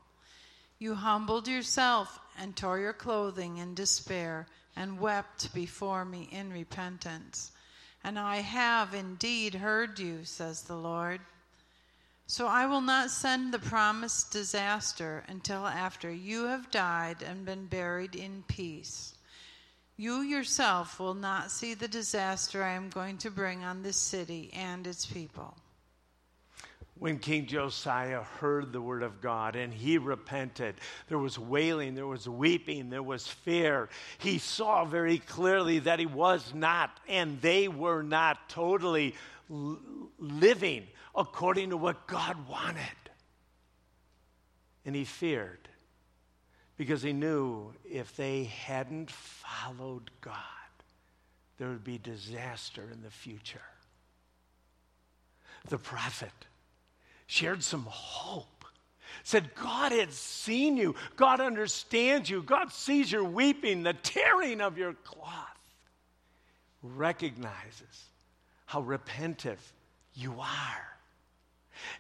You 0.78 0.96
humbled 0.96 1.48
yourself 1.48 2.20
and 2.38 2.54
tore 2.54 2.80
your 2.80 2.92
clothing 2.92 3.60
in 3.60 3.76
despair 3.76 4.48
and 4.76 5.00
wept 5.00 5.54
before 5.54 6.06
me 6.06 6.30
in 6.32 6.52
repentance. 6.52 7.52
And 8.04 8.18
I 8.18 8.38
have 8.38 8.94
indeed 8.94 9.56
heard 9.56 10.00
you, 10.00 10.24
says 10.24 10.64
the 10.64 10.76
Lord. 10.76 11.22
So 12.28 12.48
I 12.48 12.66
will 12.66 12.82
not 12.82 13.12
send 13.12 13.54
the 13.54 13.60
promised 13.60 14.32
disaster 14.32 15.24
until 15.28 15.68
after 15.68 16.12
you 16.12 16.46
have 16.46 16.72
died 16.72 17.22
and 17.22 17.46
been 17.46 17.66
buried 17.66 18.16
in 18.16 18.44
peace. 18.48 19.16
You 19.98 20.22
yourself 20.22 21.00
will 21.00 21.14
not 21.14 21.52
see 21.52 21.74
the 21.74 21.88
disaster 21.88 22.64
I 22.64 22.72
am 22.72 22.90
going 22.90 23.18
to 23.20 23.30
bring 23.30 23.64
on 23.64 23.84
this 23.84 23.98
city 23.98 24.50
and 24.54 24.88
its 24.88 25.06
people. 25.06 25.56
When 27.02 27.18
King 27.18 27.48
Josiah 27.48 28.22
heard 28.22 28.72
the 28.72 28.80
word 28.80 29.02
of 29.02 29.22
God 29.22 29.56
and 29.56 29.74
he 29.74 29.98
repented. 29.98 30.76
There 31.08 31.18
was 31.18 31.40
wailing, 31.40 31.96
there 31.96 32.06
was 32.06 32.30
weeping, 32.30 32.92
there 32.92 33.02
was 33.02 33.26
fear. 33.26 33.90
He 34.20 34.38
saw 34.38 34.86
very 34.86 35.18
clearly 35.18 35.80
that 35.80 35.98
he 35.98 36.06
was 36.06 36.54
not, 36.54 37.00
and 37.10 37.42
they 37.42 37.68
were 37.68 38.04
not 38.04 38.48
totally 38.50 39.16
living 39.50 40.86
according 41.16 41.72
to 41.72 41.78
what 41.78 42.06
God 42.06 42.48
wanted. 42.48 42.84
And 44.86 44.96
he 44.96 45.04
feared 45.04 45.70
because 46.78 47.02
he 47.02 47.14
knew 47.14 47.74
if 47.84 48.16
they 48.16 48.44
hadn't 48.44 49.10
followed 49.10 50.12
God, 50.22 50.36
there 51.58 51.70
would 51.70 51.84
be 51.84 51.98
disaster 51.98 52.88
in 52.94 53.02
the 53.02 53.10
future. 53.10 53.60
The 55.68 55.80
prophet 55.80 56.30
shared 57.32 57.64
some 57.64 57.86
hope. 57.88 58.66
Said, 59.24 59.56
God 59.56 59.94
has 59.94 60.14
seen 60.14 60.76
you. 60.76 60.96
God 61.16 61.40
understands 61.40 62.30
you. 62.30 62.44
God 62.44 62.74
sees 62.74 63.10
your 63.10 63.24
weeping, 63.24 63.84
the 63.84 63.94
tearing 63.94 64.60
of 64.60 64.78
your 64.78 64.94
cloth. 65.06 65.48
Recognizes 66.84 68.10
how 68.66 68.82
repentive 68.82 69.60
you 70.14 70.34
are. 70.42 70.88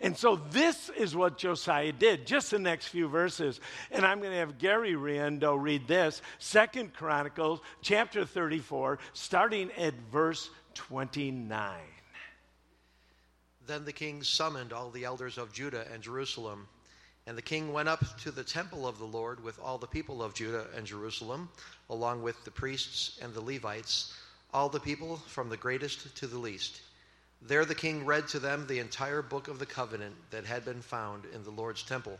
And 0.01 0.17
so 0.17 0.35
this 0.51 0.89
is 0.89 1.15
what 1.15 1.37
Josiah 1.37 1.93
did, 1.93 2.27
just 2.27 2.51
the 2.51 2.59
next 2.59 2.87
few 2.87 3.07
verses. 3.07 3.61
And 3.89 4.05
I'm 4.05 4.19
going 4.19 4.33
to 4.33 4.37
have 4.37 4.57
Gary 4.57 4.95
Riendo 4.95 5.55
read 5.57 5.87
this, 5.87 6.21
Second 6.39 6.93
Chronicles 6.93 7.61
chapter 7.81 8.25
34, 8.25 8.99
starting 9.13 9.71
at 9.77 9.93
verse 10.11 10.49
29. 10.73 11.71
Then 13.67 13.85
the 13.85 13.93
king 13.93 14.23
summoned 14.23 14.73
all 14.73 14.89
the 14.89 15.05
elders 15.05 15.37
of 15.37 15.53
Judah 15.53 15.85
and 15.93 16.01
Jerusalem. 16.01 16.67
And 17.27 17.37
the 17.37 17.43
king 17.43 17.71
went 17.71 17.89
up 17.89 18.03
to 18.21 18.31
the 18.31 18.43
temple 18.43 18.87
of 18.87 18.97
the 18.97 19.05
Lord 19.05 19.43
with 19.43 19.59
all 19.59 19.77
the 19.77 19.87
people 19.87 20.23
of 20.23 20.33
Judah 20.33 20.67
and 20.75 20.85
Jerusalem, 20.87 21.49
along 21.89 22.23
with 22.23 22.43
the 22.43 22.51
priests 22.51 23.19
and 23.21 23.33
the 23.33 23.41
Levites, 23.41 24.13
all 24.53 24.69
the 24.69 24.79
people 24.79 25.17
from 25.27 25.49
the 25.49 25.57
greatest 25.57 26.15
to 26.17 26.27
the 26.27 26.39
least. 26.39 26.81
There 27.43 27.65
the 27.65 27.75
king 27.75 28.05
read 28.05 28.27
to 28.29 28.39
them 28.39 28.65
the 28.67 28.79
entire 28.79 29.21
book 29.21 29.47
of 29.47 29.59
the 29.59 29.65
covenant 29.65 30.15
that 30.31 30.45
had 30.45 30.65
been 30.65 30.81
found 30.81 31.25
in 31.33 31.43
the 31.43 31.51
Lord's 31.51 31.83
temple. 31.83 32.19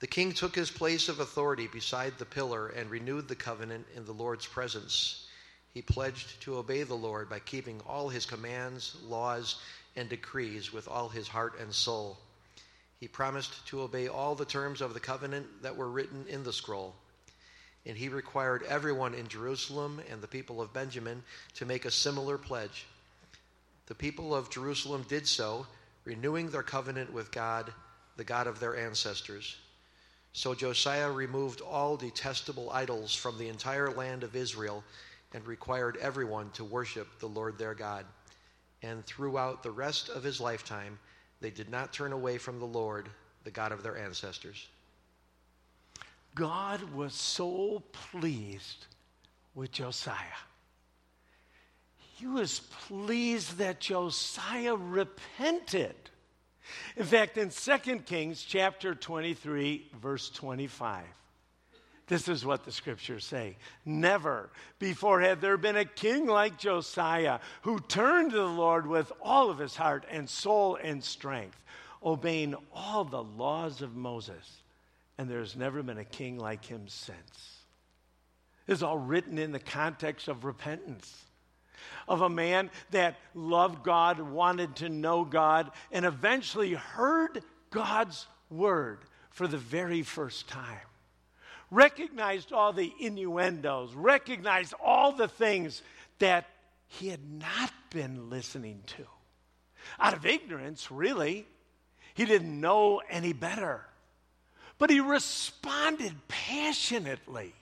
The 0.00 0.06
king 0.06 0.32
took 0.32 0.54
his 0.54 0.70
place 0.70 1.08
of 1.08 1.20
authority 1.20 1.66
beside 1.66 2.18
the 2.18 2.24
pillar 2.26 2.68
and 2.68 2.90
renewed 2.90 3.28
the 3.28 3.34
covenant 3.34 3.86
in 3.94 4.04
the 4.04 4.12
Lord's 4.12 4.46
presence. 4.46 5.28
He 5.72 5.82
pledged 5.82 6.40
to 6.42 6.56
obey 6.56 6.82
the 6.82 6.94
Lord 6.94 7.28
by 7.28 7.38
keeping 7.38 7.80
all 7.86 8.08
his 8.08 8.26
commands, 8.26 8.96
laws, 9.06 9.56
and 9.96 10.08
decrees 10.08 10.72
with 10.72 10.88
all 10.88 11.08
his 11.08 11.28
heart 11.28 11.58
and 11.60 11.72
soul. 11.72 12.18
He 12.98 13.08
promised 13.08 13.66
to 13.68 13.82
obey 13.82 14.08
all 14.08 14.34
the 14.34 14.44
terms 14.44 14.80
of 14.80 14.94
the 14.94 15.00
covenant 15.00 15.62
that 15.62 15.76
were 15.76 15.90
written 15.90 16.26
in 16.28 16.42
the 16.42 16.52
scroll. 16.52 16.94
And 17.86 17.96
he 17.96 18.08
required 18.08 18.62
everyone 18.62 19.14
in 19.14 19.28
Jerusalem 19.28 20.00
and 20.10 20.22
the 20.22 20.26
people 20.26 20.60
of 20.62 20.72
Benjamin 20.72 21.22
to 21.54 21.66
make 21.66 21.84
a 21.84 21.90
similar 21.90 22.38
pledge. 22.38 22.86
The 23.86 23.94
people 23.94 24.34
of 24.34 24.50
Jerusalem 24.50 25.04
did 25.06 25.26
so, 25.26 25.66
renewing 26.04 26.50
their 26.50 26.62
covenant 26.62 27.12
with 27.12 27.30
God, 27.30 27.72
the 28.16 28.24
God 28.24 28.46
of 28.46 28.58
their 28.58 28.76
ancestors. 28.76 29.56
So 30.32 30.54
Josiah 30.54 31.10
removed 31.10 31.60
all 31.60 31.96
detestable 31.96 32.70
idols 32.70 33.14
from 33.14 33.36
the 33.36 33.48
entire 33.48 33.90
land 33.90 34.22
of 34.22 34.34
Israel 34.34 34.82
and 35.34 35.46
required 35.46 35.98
everyone 36.00 36.50
to 36.52 36.64
worship 36.64 37.06
the 37.18 37.28
Lord 37.28 37.58
their 37.58 37.74
God 37.74 38.06
and 38.84 39.04
throughout 39.06 39.62
the 39.62 39.70
rest 39.70 40.08
of 40.08 40.22
his 40.22 40.40
lifetime, 40.40 40.98
they 41.40 41.50
did 41.50 41.70
not 41.70 41.92
turn 41.92 42.12
away 42.12 42.38
from 42.38 42.58
the 42.58 42.66
Lord, 42.66 43.08
the 43.44 43.50
God 43.50 43.72
of 43.72 43.82
their 43.82 43.96
ancestors. 43.96 44.68
God 46.34 46.82
was 46.92 47.14
so 47.14 47.82
pleased 47.92 48.86
with 49.54 49.72
Josiah. 49.72 50.16
He 51.96 52.26
was 52.26 52.60
pleased 52.86 53.58
that 53.58 53.80
Josiah 53.80 54.76
repented. 54.76 55.94
In 56.96 57.04
fact, 57.04 57.38
in 57.38 57.50
2 57.50 57.98
Kings 58.00 58.42
chapter 58.42 58.94
23, 58.94 59.90
verse 60.00 60.30
25, 60.30 61.04
this 62.06 62.28
is 62.28 62.44
what 62.44 62.64
the 62.64 62.72
scriptures 62.72 63.24
say. 63.24 63.56
Never 63.84 64.50
before 64.78 65.20
had 65.20 65.40
there 65.40 65.56
been 65.56 65.76
a 65.76 65.84
king 65.84 66.26
like 66.26 66.58
Josiah 66.58 67.40
who 67.62 67.78
turned 67.80 68.32
to 68.32 68.36
the 68.36 68.44
Lord 68.44 68.86
with 68.86 69.10
all 69.22 69.50
of 69.50 69.58
his 69.58 69.74
heart 69.74 70.04
and 70.10 70.28
soul 70.28 70.76
and 70.76 71.02
strength, 71.02 71.62
obeying 72.02 72.54
all 72.74 73.04
the 73.04 73.22
laws 73.22 73.80
of 73.80 73.96
Moses. 73.96 74.62
And 75.16 75.30
there's 75.30 75.56
never 75.56 75.82
been 75.82 75.98
a 75.98 76.04
king 76.04 76.38
like 76.38 76.64
him 76.64 76.88
since. 76.88 77.58
This 78.66 78.78
is 78.78 78.82
all 78.82 78.98
written 78.98 79.38
in 79.38 79.52
the 79.52 79.58
context 79.58 80.28
of 80.28 80.44
repentance 80.44 81.24
of 82.06 82.20
a 82.20 82.28
man 82.28 82.70
that 82.90 83.16
loved 83.34 83.82
God, 83.82 84.20
wanted 84.20 84.76
to 84.76 84.88
know 84.88 85.24
God, 85.24 85.70
and 85.90 86.04
eventually 86.04 86.74
heard 86.74 87.42
God's 87.70 88.26
word 88.50 89.00
for 89.30 89.46
the 89.46 89.58
very 89.58 90.02
first 90.02 90.48
time 90.48 90.80
recognized 91.74 92.52
all 92.52 92.72
the 92.72 92.92
innuendos, 93.00 93.92
recognized 93.94 94.74
all 94.82 95.12
the 95.12 95.28
things 95.28 95.82
that 96.18 96.46
he 96.86 97.08
had 97.08 97.20
not 97.28 97.72
been 97.90 98.30
listening 98.30 98.82
to. 98.86 99.04
Out 99.98 100.14
of 100.14 100.24
ignorance, 100.24 100.90
really. 100.90 101.46
He 102.14 102.24
didn't 102.24 102.60
know 102.60 103.02
any 103.10 103.32
better. 103.32 103.84
But 104.78 104.90
he 104.90 105.00
responded 105.00 106.14
passionately. 106.28 107.52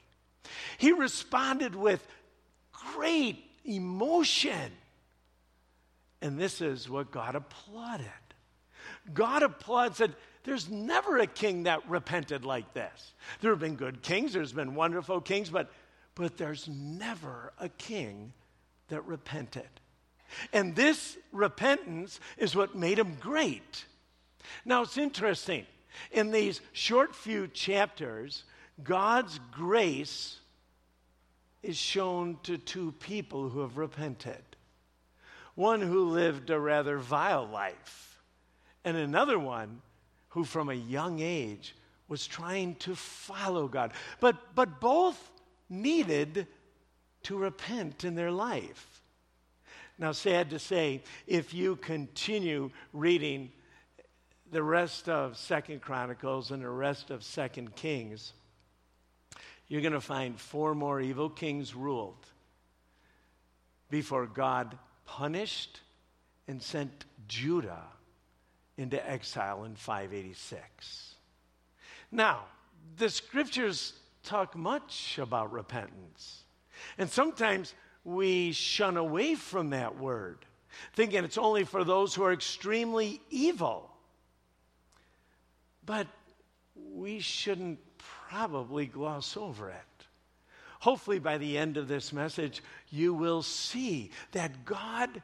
He 0.79 0.93
responded 0.93 1.75
with 1.75 2.07
great 2.95 3.43
emotion. 3.65 4.73
And 6.21 6.39
this 6.39 6.61
is 6.61 6.89
what 6.89 7.11
God 7.11 7.35
applauded. 7.35 8.07
God 9.13 9.43
applauded, 9.43 9.97
said, 9.97 10.15
there's 10.45 10.69
never 10.69 11.19
a 11.19 11.27
king 11.27 11.65
that 11.65 11.89
repented 11.89 12.45
like 12.45 12.73
this. 12.75 13.15
There 13.41 13.51
have 13.51 13.61
been 13.61 13.77
good 13.77 14.03
kings, 14.03 14.33
there's 14.33 14.53
been 14.53 14.75
wonderful 14.75 15.21
kings, 15.21 15.51
but, 15.51 15.71
but 16.15 16.37
there's 16.37 16.69
never 16.69 17.53
a 17.59 17.69
king 17.69 18.33
that 18.89 19.07
repented. 19.07 19.69
And 20.53 20.75
this 20.75 21.17
repentance 21.31 22.19
is 22.39 22.57
what 22.57 22.75
made 22.75 22.99
him 22.99 23.17
great. 23.21 23.85
Now, 24.65 24.83
it's 24.83 24.99
interesting. 24.99 25.67
In 26.11 26.31
these 26.31 26.61
short 26.73 27.15
few 27.15 27.47
chapters, 27.49 28.45
God's 28.83 29.39
grace 29.51 30.39
is 31.63 31.77
shown 31.77 32.39
to 32.45 32.59
two 32.59 32.93
people 32.93 33.49
who 33.49 33.61
have 33.61 33.77
repented 33.77 34.43
one 35.55 35.81
who 35.81 36.09
lived 36.09 36.51
a 36.51 36.59
rather 36.59 36.99
vile 36.99 37.47
life, 37.47 38.23
and 38.85 38.97
another 38.97 39.39
one 39.39 39.83
who 40.33 40.45
from 40.45 40.71
a 40.71 40.75
young 40.75 41.21
age 41.21 41.75
was 42.09 42.27
trying 42.27 42.75
to 42.77 42.95
follow 42.95 43.69
God. 43.69 43.93
But, 44.19 44.55
but 44.55 44.81
both 44.81 45.31
needed 45.69 46.47
to 47.25 47.37
repent 47.37 48.05
in 48.05 48.15
their 48.15 48.31
life. 48.31 49.03
Now, 49.99 50.13
sad 50.13 50.51
to 50.51 50.59
say, 50.59 51.03
if 51.27 51.53
you 51.55 51.77
continue 51.77 52.71
reading 52.93 53.53
the 54.51 54.63
rest 54.63 55.09
of 55.09 55.37
Second 55.37 55.83
Chronicles 55.83 56.51
and 56.51 56.63
the 56.63 56.69
rest 56.69 57.11
of 57.11 57.23
Second 57.23 57.77
Kings, 57.77 58.33
you're 59.69 59.83
going 59.83 59.93
to 59.93 60.01
find 60.01 60.39
four 60.41 60.75
more 60.75 61.01
evil 61.01 61.29
kings 61.29 61.75
ruled 61.75 62.27
before 63.91 64.27
God 64.27 64.79
punished 65.05 65.81
and 66.49 66.63
sent 66.63 67.05
Judah 67.29 67.85
into 68.77 69.09
exile 69.09 69.65
in 69.65 69.75
586. 69.75 71.15
Now, 72.11 72.45
the 72.97 73.09
scriptures 73.09 73.95
talk 74.23 74.57
much 74.57 75.19
about 75.19 75.53
repentance. 75.53 76.45
And 76.99 77.09
sometimes 77.09 77.75
we 78.05 78.53
shun 78.53 78.97
away 78.97 79.35
from 79.35 79.71
that 79.71 79.99
word, 79.99 80.45
thinking 80.95 81.25
it's 81.25 81.39
only 81.39 81.65
for 81.65 81.85
those 81.85 82.15
who 82.15 82.25
are 82.25 82.33
extremely 82.33 83.21
evil. 83.31 83.91
But 85.85 86.07
we 86.93 87.21
shouldn't 87.21 87.79
probably 87.99 88.87
gloss 88.87 89.37
over 89.37 89.71
it. 89.71 89.77
Hopefully, 90.81 91.21
by 91.21 91.39
the 91.39 91.57
end 91.57 91.77
of 91.77 91.87
this 91.87 92.13
message, 92.13 92.63
you 92.91 93.15
will 93.15 93.43
see 93.43 94.11
that 94.33 94.65
God 94.65 95.23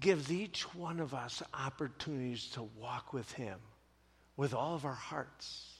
gives 0.00 0.32
each 0.32 0.62
one 0.74 1.00
of 1.00 1.14
us 1.14 1.42
opportunities 1.52 2.48
to 2.50 2.68
walk 2.78 3.12
with 3.12 3.30
Him 3.32 3.58
with 4.36 4.54
all 4.54 4.74
of 4.74 4.84
our 4.84 4.94
hearts. 4.94 5.74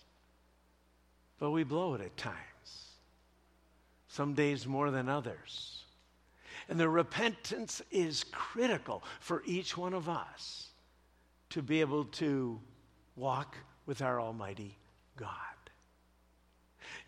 But 1.39 1.51
we 1.51 1.63
blow 1.63 1.95
it 1.95 2.01
at 2.01 2.17
times, 2.17 2.37
some 4.09 4.35
days 4.35 4.67
more 4.67 4.91
than 4.91 5.09
others. 5.09 5.85
And 6.69 6.79
the 6.79 6.89
repentance 6.89 7.81
is 7.91 8.25
critical 8.33 9.03
for 9.21 9.43
each 9.47 9.77
one 9.77 9.95
of 9.95 10.09
us 10.09 10.67
to 11.51 11.63
be 11.63 11.81
able 11.81 12.05
to 12.05 12.61
walk 13.17 13.57
with 13.87 14.03
our 14.03 14.21
Almighty 14.21 14.77
God. 15.17 15.29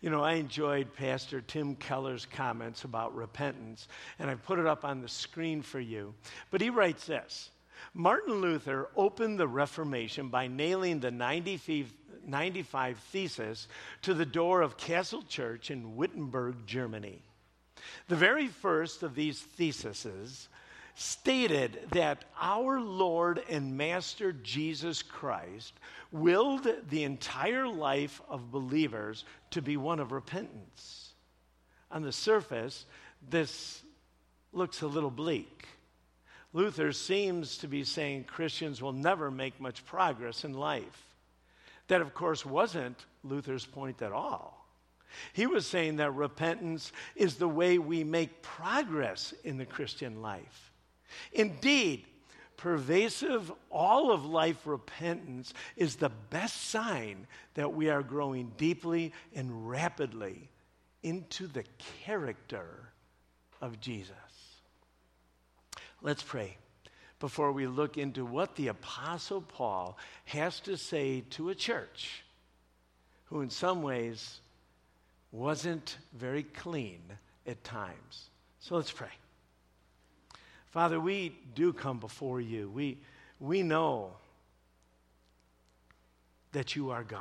You 0.01 0.09
know, 0.09 0.23
I 0.23 0.33
enjoyed 0.33 0.95
Pastor 0.95 1.41
Tim 1.41 1.75
Keller's 1.75 2.25
comments 2.25 2.85
about 2.85 3.15
repentance, 3.15 3.87
and 4.17 4.31
I 4.31 4.35
put 4.35 4.57
it 4.57 4.65
up 4.65 4.83
on 4.83 4.99
the 4.99 5.07
screen 5.07 5.61
for 5.61 5.79
you. 5.79 6.15
But 6.49 6.59
he 6.59 6.71
writes 6.71 7.05
this 7.05 7.51
Martin 7.93 8.41
Luther 8.41 8.89
opened 8.95 9.39
the 9.39 9.47
Reformation 9.47 10.29
by 10.29 10.47
nailing 10.47 10.99
the 10.99 11.11
95, 11.11 11.93
95 12.25 12.97
Thesis 12.97 13.67
to 14.01 14.15
the 14.15 14.25
door 14.25 14.61
of 14.61 14.77
Castle 14.77 15.21
Church 15.21 15.69
in 15.69 15.95
Wittenberg, 15.95 16.65
Germany. 16.65 17.21
The 18.07 18.15
very 18.15 18.47
first 18.47 19.03
of 19.03 19.13
these 19.13 19.39
theses 19.39 20.49
stated 21.01 21.79
that 21.91 22.25
our 22.39 22.79
Lord 22.79 23.41
and 23.49 23.75
Master 23.75 24.31
Jesus 24.31 25.01
Christ 25.01 25.73
willed 26.11 26.67
the 26.89 27.03
entire 27.03 27.67
life 27.67 28.21
of 28.29 28.51
believers 28.51 29.25
to 29.49 29.63
be 29.63 29.77
one 29.77 29.99
of 29.99 30.11
repentance. 30.11 31.13
On 31.89 32.03
the 32.03 32.11
surface, 32.11 32.85
this 33.27 33.81
looks 34.53 34.83
a 34.83 34.87
little 34.87 35.09
bleak. 35.09 35.67
Luther 36.53 36.91
seems 36.91 37.57
to 37.57 37.67
be 37.67 37.83
saying 37.83 38.25
Christians 38.25 38.79
will 38.79 38.93
never 38.93 39.31
make 39.31 39.59
much 39.59 39.83
progress 39.85 40.43
in 40.43 40.53
life. 40.53 41.07
That, 41.87 42.01
of 42.01 42.13
course, 42.13 42.45
wasn't 42.45 43.05
Luther's 43.23 43.65
point 43.65 44.03
at 44.03 44.11
all. 44.11 44.67
He 45.33 45.47
was 45.47 45.65
saying 45.65 45.95
that 45.95 46.13
repentance 46.13 46.91
is 47.15 47.35
the 47.35 47.47
way 47.47 47.79
we 47.79 48.03
make 48.03 48.43
progress 48.43 49.33
in 49.43 49.57
the 49.57 49.65
Christian 49.65 50.21
life. 50.21 50.70
Indeed, 51.33 52.05
pervasive, 52.57 53.51
all 53.69 54.11
of 54.11 54.25
life 54.25 54.67
repentance 54.67 55.53
is 55.75 55.95
the 55.95 56.11
best 56.29 56.69
sign 56.69 57.27
that 57.55 57.73
we 57.73 57.89
are 57.89 58.03
growing 58.03 58.51
deeply 58.57 59.13
and 59.33 59.69
rapidly 59.69 60.49
into 61.03 61.47
the 61.47 61.63
character 62.05 62.91
of 63.61 63.79
Jesus. 63.79 64.15
Let's 66.01 66.23
pray 66.23 66.57
before 67.19 67.51
we 67.51 67.67
look 67.67 67.97
into 67.97 68.25
what 68.25 68.55
the 68.55 68.67
Apostle 68.69 69.41
Paul 69.41 69.97
has 70.25 70.59
to 70.61 70.75
say 70.75 71.21
to 71.31 71.49
a 71.49 71.55
church 71.55 72.23
who, 73.25 73.41
in 73.41 73.49
some 73.49 73.81
ways, 73.81 74.39
wasn't 75.31 75.97
very 76.13 76.43
clean 76.43 77.01
at 77.47 77.63
times. 77.63 78.29
So 78.59 78.75
let's 78.75 78.91
pray. 78.91 79.07
Father, 80.71 81.01
we 81.01 81.35
do 81.53 81.73
come 81.73 81.99
before 81.99 82.39
you. 82.39 82.69
We, 82.69 82.97
we 83.39 83.61
know 83.61 84.11
that 86.53 86.77
you 86.77 86.91
are 86.91 87.03
God. 87.03 87.19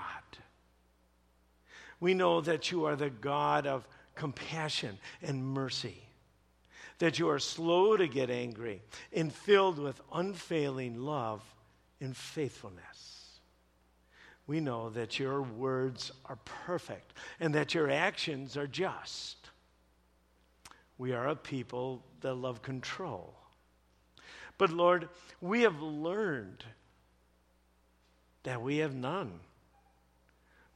We 1.99 2.15
know 2.15 2.41
that 2.41 2.71
you 2.71 2.85
are 2.85 2.95
the 2.95 3.11
God 3.11 3.67
of 3.67 3.87
compassion 4.15 4.99
and 5.21 5.45
mercy, 5.45 6.01
that 6.99 7.19
you 7.19 7.29
are 7.29 7.41
slow 7.41 7.97
to 7.97 8.07
get 8.07 8.31
angry 8.31 8.83
and 9.13 9.33
filled 9.33 9.81
with 9.81 10.01
unfailing 10.13 11.01
love 11.01 11.43
and 12.01 12.17
faithfulness. 12.17 13.41
We 14.47 14.61
know 14.61 14.91
that 14.91 15.19
your 15.19 15.43
words 15.43 16.13
are 16.27 16.39
perfect 16.45 17.15
and 17.41 17.55
that 17.55 17.75
your 17.75 17.91
actions 17.91 18.57
are 18.57 18.67
just. 18.67 19.37
We 20.99 21.13
are 21.13 21.29
a 21.29 21.37
people 21.37 22.05
that 22.21 22.35
love 22.35 22.63
control 22.63 23.40
but 24.61 24.73
Lord, 24.73 25.09
we 25.41 25.63
have 25.63 25.81
learned 25.81 26.63
that 28.43 28.61
we 28.61 28.77
have 28.77 28.95
none. 28.95 29.41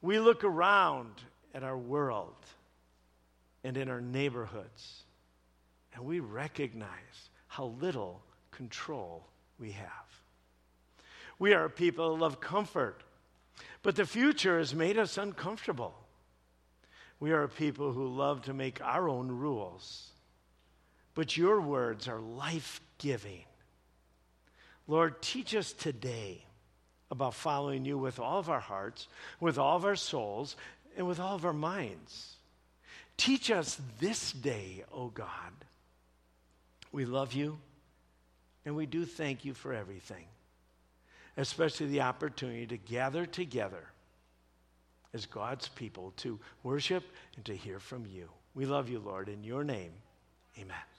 We 0.01 0.17
look 0.17 0.43
around 0.43 1.11
at 1.53 1.63
our 1.63 1.77
world 1.77 2.33
and 3.63 3.77
in 3.77 3.87
our 3.87 4.01
neighborhoods, 4.01 5.03
and 5.93 6.03
we 6.03 6.19
recognize 6.19 7.29
how 7.47 7.75
little 7.79 8.23
control 8.49 9.27
we 9.59 9.73
have. 9.73 9.87
We 11.37 11.53
are 11.53 11.65
a 11.65 11.69
people 11.69 12.09
who 12.09 12.19
love 12.19 12.41
comfort, 12.41 13.03
but 13.83 13.95
the 13.95 14.07
future 14.07 14.57
has 14.57 14.73
made 14.73 14.97
us 14.97 15.19
uncomfortable. 15.19 15.93
We 17.19 17.33
are 17.33 17.43
a 17.43 17.49
people 17.49 17.91
who 17.91 18.07
love 18.07 18.41
to 18.45 18.53
make 18.55 18.81
our 18.81 19.07
own 19.07 19.27
rules, 19.27 20.09
but 21.13 21.37
your 21.37 21.61
words 21.61 22.07
are 22.07 22.19
life 22.19 22.81
giving. 22.97 23.43
Lord, 24.87 25.21
teach 25.21 25.55
us 25.55 25.73
today 25.73 26.43
about 27.11 27.33
following 27.33 27.85
you 27.85 27.97
with 27.97 28.19
all 28.19 28.39
of 28.39 28.49
our 28.49 28.59
hearts, 28.59 29.07
with 29.39 29.57
all 29.57 29.77
of 29.77 29.85
our 29.85 29.95
souls, 29.95 30.55
and 30.97 31.07
with 31.07 31.19
all 31.19 31.35
of 31.35 31.45
our 31.45 31.53
minds. 31.53 32.35
Teach 33.17 33.49
us 33.49 33.79
this 33.99 34.31
day, 34.31 34.83
O 34.91 35.03
oh 35.03 35.07
God. 35.07 35.29
We 36.91 37.05
love 37.05 37.33
you, 37.33 37.57
and 38.65 38.75
we 38.75 38.85
do 38.85 39.05
thank 39.05 39.43
you 39.43 39.53
for 39.53 39.73
everything, 39.73 40.25
especially 41.37 41.87
the 41.87 42.01
opportunity 42.01 42.67
to 42.67 42.77
gather 42.77 43.25
together 43.25 43.83
as 45.13 45.25
God's 45.25 45.67
people 45.69 46.13
to 46.17 46.39
worship 46.63 47.03
and 47.35 47.45
to 47.45 47.55
hear 47.55 47.79
from 47.79 48.05
you. 48.05 48.29
We 48.53 48.65
love 48.65 48.89
you, 48.89 48.99
Lord. 48.99 49.29
In 49.29 49.43
your 49.43 49.63
name, 49.63 49.91
amen. 50.57 50.94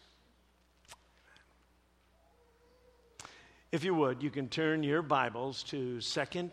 If 3.77 3.85
you 3.85 3.95
would, 3.95 4.23
you 4.23 4.31
can 4.31 4.49
turn 4.49 4.83
your 4.83 5.03
Bibles 5.03 5.63
to 5.65 6.01
Second 6.01 6.51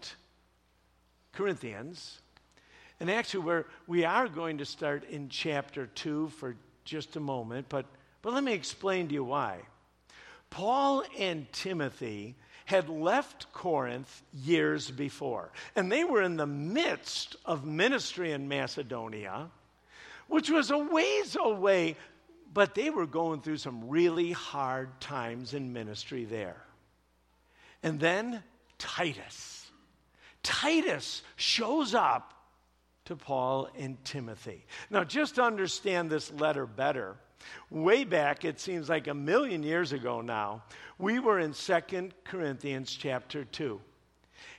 Corinthians. 1.31 2.19
And 2.99 3.09
actually, 3.09 3.45
we're, 3.45 3.65
we 3.87 4.03
are 4.03 4.27
going 4.27 4.57
to 4.57 4.65
start 4.65 5.05
in 5.09 5.29
chapter 5.29 5.85
2 5.85 6.27
for 6.37 6.57
just 6.83 7.15
a 7.15 7.21
moment, 7.21 7.67
but, 7.69 7.85
but 8.21 8.33
let 8.33 8.43
me 8.43 8.51
explain 8.51 9.07
to 9.07 9.13
you 9.13 9.23
why. 9.23 9.59
Paul 10.49 11.05
and 11.17 11.49
Timothy 11.53 12.35
had 12.65 12.89
left 12.89 13.53
Corinth 13.53 14.21
years 14.33 14.91
before, 14.91 15.49
and 15.77 15.89
they 15.89 16.03
were 16.03 16.23
in 16.23 16.35
the 16.35 16.45
midst 16.45 17.37
of 17.45 17.63
ministry 17.63 18.33
in 18.33 18.49
Macedonia, 18.49 19.49
which 20.27 20.49
was 20.49 20.71
a 20.71 20.77
ways 20.77 21.37
away, 21.39 21.95
but 22.53 22.75
they 22.75 22.89
were 22.89 23.07
going 23.07 23.39
through 23.39 23.59
some 23.59 23.87
really 23.87 24.33
hard 24.33 24.99
times 24.99 25.53
in 25.53 25.71
ministry 25.71 26.25
there. 26.25 26.57
And 27.83 27.99
then 27.99 28.41
Titus. 28.79 29.69
Titus 30.41 31.21
shows 31.35 31.93
up 31.93 32.33
to 33.05 33.15
Paul 33.15 33.69
and 33.77 34.03
Timothy. 34.05 34.65
Now, 34.89 35.03
just 35.03 35.37
understand 35.37 36.09
this 36.09 36.31
letter 36.31 36.65
better, 36.65 37.17
way 37.69 38.03
back, 38.05 38.45
it 38.45 38.59
seems 38.59 38.89
like 38.89 39.07
a 39.07 39.13
million 39.13 39.63
years 39.63 39.91
ago 39.91 40.21
now, 40.21 40.63
we 40.97 41.19
were 41.19 41.39
in 41.39 41.53
Second 41.53 42.13
Corinthians 42.23 42.93
chapter 42.93 43.43
2. 43.43 43.79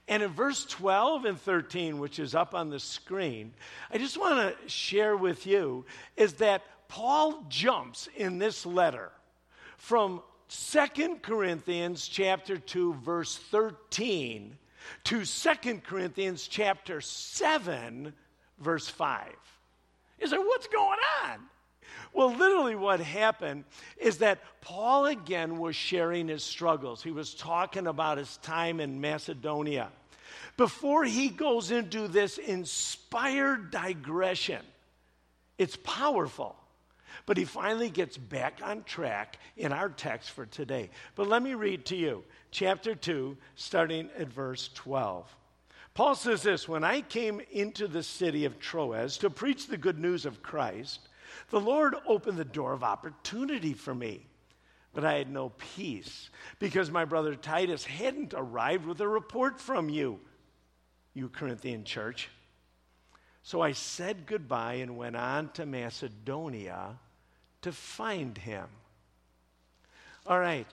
And 0.06 0.22
in 0.22 0.30
verse 0.30 0.66
12 0.66 1.24
and 1.24 1.40
13, 1.40 1.98
which 1.98 2.18
is 2.18 2.34
up 2.34 2.54
on 2.54 2.68
the 2.68 2.80
screen, 2.80 3.54
I 3.90 3.98
just 3.98 4.18
want 4.18 4.58
to 4.58 4.68
share 4.68 5.16
with 5.16 5.46
you 5.46 5.86
is 6.16 6.34
that 6.34 6.62
Paul 6.88 7.46
jumps 7.48 8.08
in 8.14 8.38
this 8.38 8.66
letter 8.66 9.10
from 9.78 10.22
Second 10.54 11.20
Corinthians 11.20 12.06
chapter 12.06 12.56
2 12.56 12.94
verse 12.94 13.36
13 13.50 14.56
to 15.02 15.24
Second 15.24 15.82
Corinthians 15.82 16.46
chapter 16.46 17.00
7 17.00 18.12
verse 18.60 18.88
5. 18.88 19.34
You 20.20 20.26
say, 20.28 20.38
what's 20.38 20.68
going 20.68 20.98
on? 21.24 21.40
Well, 22.12 22.32
literally, 22.32 22.76
what 22.76 23.00
happened 23.00 23.64
is 23.96 24.18
that 24.18 24.38
Paul 24.60 25.06
again 25.06 25.58
was 25.58 25.74
sharing 25.74 26.28
his 26.28 26.44
struggles. 26.44 27.02
He 27.02 27.10
was 27.10 27.34
talking 27.34 27.88
about 27.88 28.18
his 28.18 28.36
time 28.36 28.78
in 28.78 29.00
Macedonia. 29.00 29.90
Before 30.56 31.04
he 31.04 31.30
goes 31.30 31.72
into 31.72 32.06
this 32.06 32.38
inspired 32.38 33.72
digression, 33.72 34.62
it's 35.58 35.76
powerful. 35.82 36.54
But 37.26 37.36
he 37.36 37.44
finally 37.44 37.90
gets 37.90 38.16
back 38.16 38.60
on 38.62 38.84
track 38.84 39.38
in 39.56 39.72
our 39.72 39.88
text 39.88 40.30
for 40.30 40.46
today. 40.46 40.90
But 41.14 41.28
let 41.28 41.42
me 41.42 41.54
read 41.54 41.84
to 41.86 41.96
you 41.96 42.24
chapter 42.50 42.94
2, 42.94 43.36
starting 43.56 44.10
at 44.18 44.28
verse 44.28 44.70
12. 44.74 45.34
Paul 45.94 46.14
says 46.16 46.42
this 46.42 46.68
When 46.68 46.84
I 46.84 47.00
came 47.00 47.40
into 47.52 47.86
the 47.86 48.02
city 48.02 48.44
of 48.44 48.58
Troas 48.58 49.18
to 49.18 49.30
preach 49.30 49.66
the 49.66 49.76
good 49.76 49.98
news 49.98 50.26
of 50.26 50.42
Christ, 50.42 51.08
the 51.50 51.60
Lord 51.60 51.94
opened 52.06 52.38
the 52.38 52.44
door 52.44 52.72
of 52.72 52.82
opportunity 52.82 53.74
for 53.74 53.94
me. 53.94 54.26
But 54.92 55.04
I 55.04 55.14
had 55.14 55.30
no 55.30 55.50
peace 55.50 56.30
because 56.60 56.90
my 56.90 57.04
brother 57.04 57.34
Titus 57.34 57.84
hadn't 57.84 58.34
arrived 58.36 58.86
with 58.86 59.00
a 59.00 59.08
report 59.08 59.60
from 59.60 59.88
you, 59.88 60.20
you 61.14 61.28
Corinthian 61.28 61.84
church. 61.84 62.28
So 63.42 63.60
I 63.60 63.72
said 63.72 64.26
goodbye 64.26 64.74
and 64.74 64.96
went 64.96 65.16
on 65.16 65.50
to 65.52 65.66
Macedonia 65.66 66.98
to 67.64 67.72
find 67.72 68.36
him. 68.36 68.66
All 70.26 70.38
right. 70.38 70.66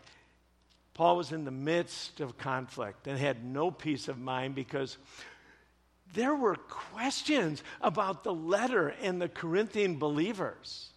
Paul 0.93 1.15
was 1.17 1.31
in 1.31 1.45
the 1.45 1.51
midst 1.51 2.19
of 2.19 2.37
conflict 2.37 3.07
and 3.07 3.17
had 3.17 3.45
no 3.45 3.71
peace 3.71 4.09
of 4.09 4.19
mind 4.19 4.55
because 4.55 4.97
there 6.13 6.35
were 6.35 6.55
questions 6.55 7.63
about 7.79 8.25
the 8.25 8.33
letter 8.33 8.89
and 9.01 9.21
the 9.21 9.29
Corinthian 9.29 9.99
believers. 9.99 10.89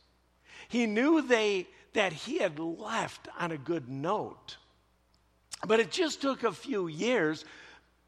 He 0.69 0.87
knew 0.87 1.23
they, 1.23 1.69
that 1.93 2.13
he 2.13 2.39
had 2.39 2.59
left 2.59 3.29
on 3.39 3.53
a 3.53 3.57
good 3.57 3.89
note. 3.89 4.57
But 5.65 5.79
it 5.79 5.93
just 5.93 6.21
took 6.21 6.43
a 6.43 6.51
few 6.51 6.89
years 6.89 7.45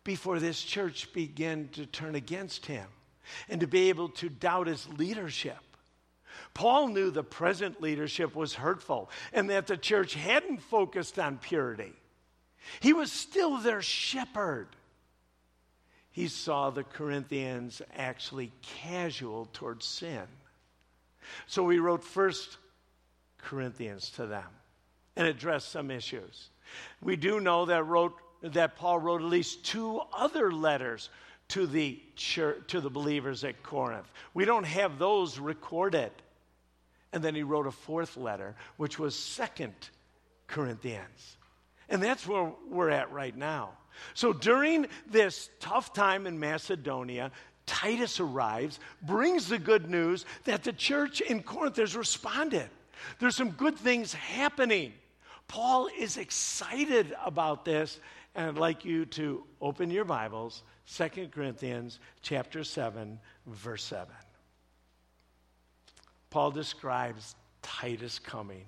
before 0.03 0.41
this 0.41 0.61
church 0.61 1.13
began 1.13 1.69
to 1.75 1.87
turn 1.87 2.17
against 2.17 2.67
him 2.67 2.87
and 3.49 3.61
to 3.61 3.69
be 3.69 3.91
able 3.91 4.09
to 4.09 4.29
doubt 4.29 4.67
his 4.67 4.89
leadership. 4.89 5.59
Paul 6.55 6.89
knew 6.89 7.11
the 7.11 7.23
present 7.23 7.81
leadership 7.81 8.35
was 8.35 8.55
hurtful 8.55 9.11
and 9.33 9.51
that 9.51 9.67
the 9.67 9.77
church 9.77 10.15
hadn't 10.15 10.63
focused 10.63 11.19
on 11.19 11.39
purity. 11.39 11.93
He 12.81 12.93
was 12.93 13.13
still 13.13 13.59
their 13.59 13.83
shepherd. 13.83 14.69
He 16.11 16.29
saw 16.29 16.71
the 16.71 16.85
Corinthians 16.85 17.83
actually 17.95 18.53
casual 18.63 19.49
towards 19.53 19.85
sin. 19.85 20.23
So 21.47 21.69
he 21.69 21.79
wrote 21.79 22.03
First 22.03 22.59
Corinthians 23.39 24.11
to 24.11 24.27
them 24.27 24.49
and 25.17 25.27
addressed 25.27 25.71
some 25.71 25.91
issues. 25.91 26.51
We 27.03 27.17
do 27.17 27.41
know 27.41 27.67
that 27.67 27.85
wrote 27.85 28.15
that 28.43 28.77
Paul 28.77 28.99
wrote 28.99 29.23
at 29.23 29.29
least 29.29 29.65
two 29.65 30.01
other 30.17 30.53
letters 30.53 31.11
to 31.49 31.67
the 31.67 32.01
church, 32.17 32.63
to 32.69 32.81
the 32.81 32.91
believers 32.91 33.45
at 33.45 33.63
Corinth. 33.63 34.11
We 34.35 34.45
don't 34.45 34.67
have 34.67 34.99
those 34.99 35.39
recorded. 35.39 36.11
And 37.13 37.23
then 37.23 37.35
he 37.35 37.43
wrote 37.43 37.67
a 37.67 37.73
fourth 37.73 38.17
letter, 38.17 38.55
which 38.77 38.99
was 38.99 39.15
Second 39.15 39.75
Corinthians. 40.47 41.37
And 41.89 42.03
that's 42.03 42.27
where 42.27 42.53
we're 42.69 42.91
at 42.91 43.13
right 43.13 43.37
now. 43.37 43.71
So 44.15 44.33
during 44.33 44.87
this 45.09 45.49
tough 45.61 45.93
time 45.93 46.27
in 46.27 46.39
Macedonia, 46.39 47.31
Titus 47.65 48.21
arrives, 48.21 48.79
brings 49.03 49.49
the 49.49 49.59
good 49.59 49.91
news 49.91 50.25
that 50.45 50.63
the 50.65 50.73
church 50.73 51.21
in 51.21 51.43
Corinth 51.43 51.77
has 51.77 51.97
responded. 51.97 52.69
There's 53.19 53.37
some 53.37 53.51
good 53.51 53.77
things 53.77 54.15
happening. 54.15 54.93
Paul 55.49 55.89
is 55.99 56.17
excited 56.17 57.15
about 57.25 57.65
this, 57.65 58.01
and 58.35 58.49
I'd 58.49 58.59
like 58.59 58.85
you 58.85 59.05
to 59.07 59.45
open 59.61 59.91
your 59.91 60.05
Bibles, 60.05 60.63
2 60.95 61.29
Corinthians 61.33 61.99
chapter 62.23 62.65
7, 62.65 63.19
verse 63.47 63.85
7. 63.85 64.07
Paul 66.37 66.51
describes 66.51 67.35
Titus 67.63 68.19
coming, 68.19 68.67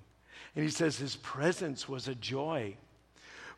and 0.55 0.65
he 0.65 0.71
says 0.71 0.97
his 0.97 1.17
presence 1.17 1.87
was 1.87 2.07
a 2.07 2.15
joy. 2.15 2.75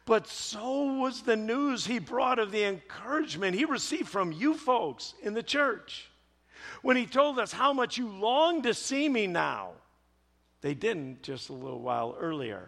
But 0.06 0.28
so 0.28 0.95
was 0.95 1.21
the 1.21 1.38
news 1.38 1.86
he 1.86 1.97
brought 1.97 2.38
of 2.38 2.52
the 2.52 2.65
encouragement 2.65 3.56
he 3.56 3.63
received 3.63 4.10
from 4.10 4.34
you 4.34 4.54
folks 4.56 5.13
in 5.24 5.34
the 5.34 5.41
church. 5.41 6.10
When 6.82 6.97
he 6.97 7.06
told 7.06 7.39
us 7.39 7.54
how 7.54 7.71
much 7.71 7.97
you 7.97 8.10
long 8.10 8.63
to 8.63 8.74
see 8.74 9.08
me 9.08 9.28
now, 9.28 9.69
they 10.60 10.74
didn't 10.74 11.24
just 11.24 11.47
a 11.47 11.54
little 11.54 11.80
while 11.80 12.17
earlier. 12.19 12.67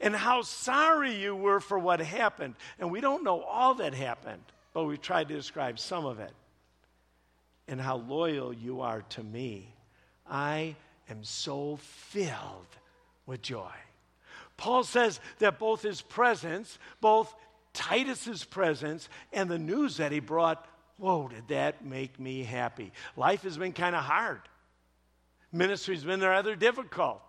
And 0.00 0.16
how 0.16 0.42
sorry 0.42 1.14
you 1.14 1.36
were 1.36 1.60
for 1.60 1.78
what 1.78 2.00
happened. 2.00 2.56
And 2.80 2.90
we 2.90 3.00
don't 3.00 3.22
know 3.22 3.40
all 3.42 3.74
that 3.74 3.94
happened, 3.94 4.42
but 4.74 4.82
we 4.82 4.98
tried 4.98 5.28
to 5.28 5.34
describe 5.34 5.78
some 5.78 6.06
of 6.06 6.18
it. 6.18 6.32
And 7.68 7.80
how 7.80 7.98
loyal 7.98 8.52
you 8.52 8.80
are 8.80 9.02
to 9.10 9.22
me. 9.22 9.71
I 10.32 10.76
am 11.10 11.24
so 11.24 11.76
filled 11.76 12.66
with 13.26 13.42
joy. 13.42 13.70
Paul 14.56 14.82
says 14.82 15.20
that 15.40 15.58
both 15.58 15.82
his 15.82 16.00
presence, 16.00 16.78
both 17.02 17.34
Titus's 17.74 18.42
presence 18.42 19.10
and 19.32 19.50
the 19.50 19.58
news 19.58 19.98
that 19.98 20.10
he 20.10 20.20
brought, 20.20 20.66
whoa, 20.96 21.28
did 21.28 21.48
that 21.48 21.84
make 21.84 22.18
me 22.18 22.44
happy. 22.44 22.92
Life 23.14 23.42
has 23.42 23.58
been 23.58 23.72
kind 23.72 23.94
of 23.94 24.04
hard. 24.04 24.40
Ministry's 25.52 26.02
been 26.02 26.20
rather 26.20 26.56
difficult. 26.56 27.22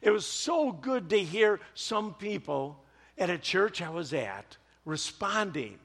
It 0.00 0.10
was 0.10 0.24
so 0.24 0.72
good 0.72 1.10
to 1.10 1.18
hear 1.18 1.60
some 1.74 2.14
people 2.14 2.82
at 3.18 3.28
a 3.28 3.36
church 3.36 3.82
I 3.82 3.90
was 3.90 4.14
at 4.14 4.56
responding 4.86 5.78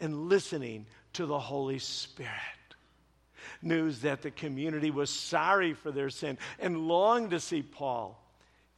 and 0.00 0.30
listening 0.30 0.86
to 1.12 1.26
the 1.26 1.38
Holy 1.38 1.78
Spirit. 1.78 2.32
News 3.64 4.00
that 4.00 4.22
the 4.22 4.30
community 4.30 4.90
was 4.90 5.08
sorry 5.08 5.72
for 5.72 5.90
their 5.90 6.10
sin 6.10 6.36
and 6.60 6.86
longed 6.86 7.30
to 7.30 7.40
see 7.40 7.62
Paul, 7.62 8.22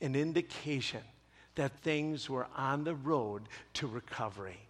an 0.01 0.15
indication 0.15 1.03
that 1.57 1.73
things 1.81 2.31
were 2.31 2.47
on 2.57 2.85
the 2.85 2.95
road 2.95 3.43
to 3.75 3.87
recovery. 3.89 4.61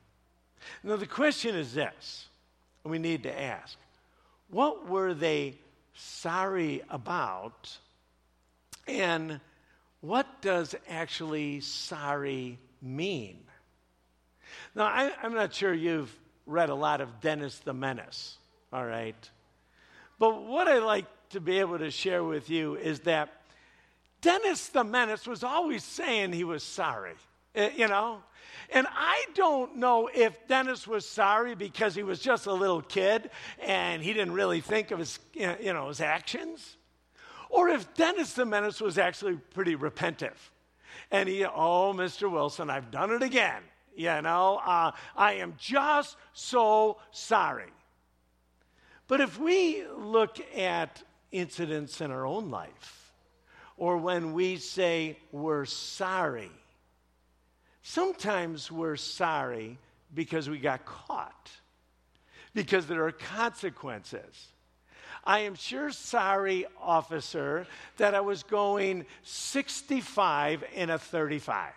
Now, 0.82 0.96
the 0.96 1.06
question 1.06 1.54
is 1.54 1.74
this 1.74 2.28
we 2.82 2.98
need 2.98 3.24
to 3.24 3.40
ask 3.40 3.76
what 4.48 4.88
were 4.88 5.12
they 5.12 5.58
sorry 5.94 6.82
about? 6.88 7.76
And 8.86 9.40
what 10.00 10.40
does 10.40 10.74
actually 10.88 11.60
sorry 11.60 12.58
mean? 12.80 13.38
Now, 14.74 14.84
I, 14.84 15.12
am 15.22 15.34
not 15.34 15.52
sure 15.52 15.74
you've 15.74 16.14
read 16.46 16.70
a 16.70 16.74
lot 16.74 17.00
of 17.00 17.20
Dennis 17.20 17.58
the 17.58 17.74
Menace, 17.74 18.38
all 18.72 18.84
right? 18.84 19.30
But 20.18 20.42
what 20.42 20.68
I 20.68 20.78
like 20.78 21.06
to 21.30 21.40
be 21.40 21.58
able 21.58 21.78
to 21.78 21.90
share 21.90 22.24
with 22.24 22.48
you 22.48 22.76
is 22.76 23.00
that 23.00 23.32
Dennis 24.20 24.68
the 24.68 24.84
Menace 24.84 25.26
was 25.26 25.44
always 25.44 25.84
saying 25.84 26.32
he 26.32 26.44
was 26.44 26.62
sorry, 26.62 27.12
eh, 27.54 27.70
you 27.76 27.88
know? 27.88 28.22
And 28.70 28.86
I 28.90 29.24
don't 29.34 29.76
know 29.76 30.08
if 30.12 30.48
Dennis 30.48 30.86
was 30.86 31.06
sorry 31.08 31.54
because 31.54 31.94
he 31.94 32.02
was 32.02 32.18
just 32.18 32.46
a 32.46 32.52
little 32.52 32.82
kid 32.82 33.30
and 33.60 34.02
he 34.02 34.12
didn't 34.12 34.32
really 34.32 34.60
think 34.60 34.90
of 34.90 34.98
his, 34.98 35.18
you 35.34 35.72
know, 35.72 35.88
his 35.88 36.00
actions, 36.00 36.76
or 37.50 37.68
if 37.68 37.94
Dennis 37.94 38.32
the 38.32 38.44
Menace 38.44 38.80
was 38.80 38.98
actually 38.98 39.36
pretty 39.36 39.76
repentive. 39.76 40.36
And 41.10 41.28
he, 41.28 41.44
oh, 41.44 41.92
Mr. 41.94 42.30
Wilson, 42.30 42.70
I've 42.70 42.90
done 42.90 43.12
it 43.12 43.22
again. 43.22 43.62
You 43.94 44.20
know, 44.20 44.60
uh, 44.64 44.92
I 45.16 45.34
am 45.34 45.54
just 45.58 46.16
so 46.32 46.98
sorry. 47.12 47.70
But 49.08 49.20
if 49.20 49.38
we 49.38 49.84
look 49.96 50.38
at 50.56 51.02
incidents 51.30 52.00
in 52.00 52.10
our 52.10 52.26
own 52.26 52.50
life, 52.50 53.12
or 53.76 53.98
when 53.98 54.32
we 54.32 54.56
say 54.56 55.18
we're 55.30 55.64
sorry, 55.64 56.50
sometimes 57.82 58.72
we're 58.72 58.96
sorry 58.96 59.78
because 60.14 60.48
we 60.48 60.58
got 60.58 60.84
caught, 60.84 61.50
because 62.54 62.86
there 62.86 63.04
are 63.04 63.12
consequences. 63.12 64.48
I 65.24 65.40
am 65.40 65.54
sure 65.56 65.90
sorry, 65.90 66.66
officer, 66.80 67.66
that 67.96 68.14
I 68.14 68.20
was 68.20 68.42
going 68.44 69.06
65 69.22 70.64
in 70.74 70.90
a 70.90 70.98
35. 70.98 71.72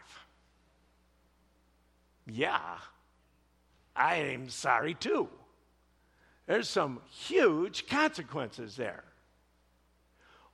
Yeah, 2.27 2.77
I 3.95 4.15
am 4.15 4.49
sorry 4.49 4.93
too. 4.93 5.29
There's 6.49 6.67
some 6.67 6.99
huge 7.11 7.85
consequences 7.85 8.75
there. 8.75 9.03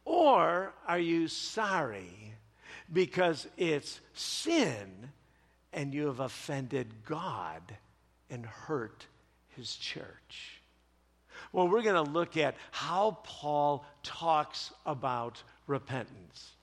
Or 0.03 0.73
are 0.85 0.99
you 0.99 1.29
sorry 1.29 2.33
because 2.91 3.47
it's 3.55 4.01
sin 4.13 4.91
and 5.71 5.93
you 5.93 6.07
have 6.07 6.19
offended 6.19 7.05
God 7.05 7.61
and 8.29 8.45
hurt 8.45 9.07
his 9.55 9.73
church? 9.77 10.59
Well, 11.53 11.69
we're 11.69 11.81
going 11.81 12.05
to 12.05 12.11
look 12.11 12.35
at 12.35 12.57
how 12.71 13.19
Paul 13.23 13.85
talks 14.03 14.73
about 14.85 15.41
repentance. 15.65 16.57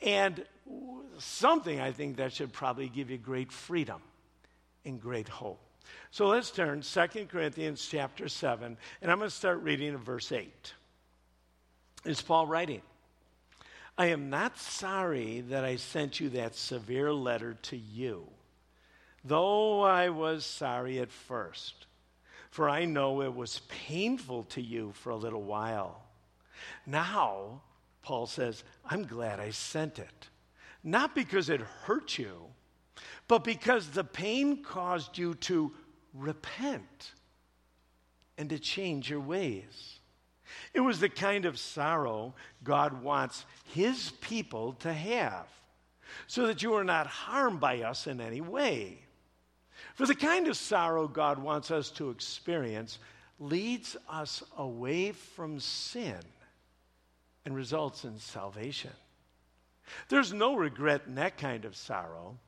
And 0.00 0.46
something 1.18 1.78
I 1.78 1.92
think 1.92 2.16
that 2.16 2.32
should 2.32 2.54
probably 2.54 2.88
give 2.88 3.10
you 3.10 3.18
great 3.18 3.52
freedom 3.52 4.00
and 4.86 4.98
great 4.98 5.28
hope. 5.28 5.60
So 6.10 6.28
let's 6.28 6.50
turn 6.50 6.82
2 6.82 7.26
Corinthians 7.26 7.86
chapter 7.90 8.28
7, 8.28 8.76
and 9.00 9.10
I'm 9.10 9.18
going 9.18 9.30
to 9.30 9.34
start 9.34 9.62
reading 9.62 9.88
in 9.88 9.98
verse 9.98 10.30
8. 10.30 10.74
Is 12.04 12.20
Paul 12.20 12.46
writing? 12.46 12.82
I 13.96 14.06
am 14.06 14.30
not 14.30 14.58
sorry 14.58 15.42
that 15.48 15.64
I 15.64 15.76
sent 15.76 16.20
you 16.20 16.30
that 16.30 16.54
severe 16.54 17.12
letter 17.12 17.54
to 17.62 17.76
you, 17.76 18.26
though 19.24 19.82
I 19.82 20.08
was 20.08 20.44
sorry 20.44 20.98
at 20.98 21.10
first 21.10 21.86
for 22.52 22.68
I 22.68 22.84
know 22.84 23.22
it 23.22 23.34
was 23.34 23.62
painful 23.86 24.42
to 24.44 24.60
you 24.60 24.92
for 24.92 25.08
a 25.08 25.16
little 25.16 25.42
while. 25.42 26.02
Now, 26.86 27.62
Paul 28.02 28.26
says, 28.26 28.62
I'm 28.84 29.04
glad 29.04 29.40
I 29.40 29.50
sent 29.52 29.98
it. 29.98 30.28
Not 30.84 31.14
because 31.14 31.48
it 31.48 31.62
hurt 31.62 32.18
you, 32.18 32.36
but 33.26 33.42
because 33.42 33.88
the 33.88 34.04
pain 34.04 34.62
caused 34.62 35.16
you 35.16 35.32
to 35.34 35.72
repent 36.14 37.12
and 38.38 38.50
to 38.50 38.58
change 38.58 39.10
your 39.10 39.20
ways. 39.20 39.98
It 40.74 40.80
was 40.80 41.00
the 41.00 41.08
kind 41.08 41.44
of 41.44 41.58
sorrow 41.58 42.34
God 42.62 43.02
wants 43.02 43.44
his 43.64 44.10
people 44.20 44.74
to 44.80 44.92
have. 44.92 45.46
so 46.26 46.46
that 46.46 46.62
you 46.62 46.74
are 46.74 46.84
not 46.84 47.06
harmed 47.06 47.60
by 47.60 47.82
us 47.82 48.06
in 48.06 48.20
any 48.20 48.40
way. 48.40 48.98
For 49.94 50.06
the 50.06 50.14
kind 50.14 50.48
of 50.48 50.56
sorrow 50.56 51.08
God 51.08 51.38
wants 51.38 51.70
us 51.70 51.90
to 51.92 52.10
experience 52.10 52.98
leads 53.38 53.96
us 54.08 54.42
away 54.56 55.12
from 55.12 55.58
sin 55.58 56.18
and 57.44 57.54
results 57.54 58.04
in 58.04 58.18
salvation. 58.18 58.92
There's 60.08 60.32
no 60.32 60.54
regret 60.54 61.02
in 61.06 61.16
that 61.16 61.36
kind 61.38 61.64
of 61.64 61.76
sorrow, 61.76 62.38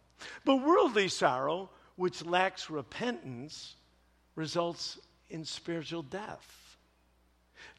but 0.45 0.57
worldly 0.57 1.09
sorrow, 1.09 1.69
which 1.97 2.25
lacks 2.25 2.71
repentance, 2.71 3.77
results 4.35 4.99
in 5.29 5.45
spiritual 5.45 6.03
death. 6.03 6.77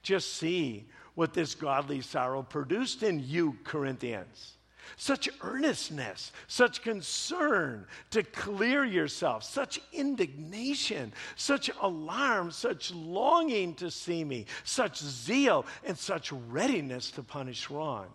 Just 0.02 0.34
see 0.36 0.88
what 1.16 1.34
this 1.34 1.56
godly 1.56 2.02
sorrow 2.02 2.42
produced 2.44 3.04
in 3.04 3.20
you, 3.20 3.58
Corinthians 3.64 4.56
such 4.98 5.30
earnestness, 5.42 6.32
such 6.48 6.82
concern 6.82 7.86
to 8.12 8.24
clear 8.24 8.86
yourself, 8.86 9.44
such 9.44 9.80
indignation, 9.92 11.14
such 11.36 11.70
alarm, 11.82 12.52
such 12.52 12.94
longing 12.94 13.74
to 13.76 13.92
see 13.92 14.24
me, 14.24 14.46
such 14.64 14.98
zeal, 15.00 15.66
and 15.84 15.98
such 15.98 16.32
readiness 16.32 17.12
to 17.12 17.24
punish 17.24 17.70
wrong. 17.70 18.08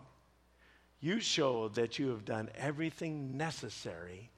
You 0.99 1.19
show 1.19 1.69
that 1.69 1.97
you 1.97 2.09
have 2.09 2.25
done 2.25 2.49
everything 2.55 3.35
necessary 3.37 4.29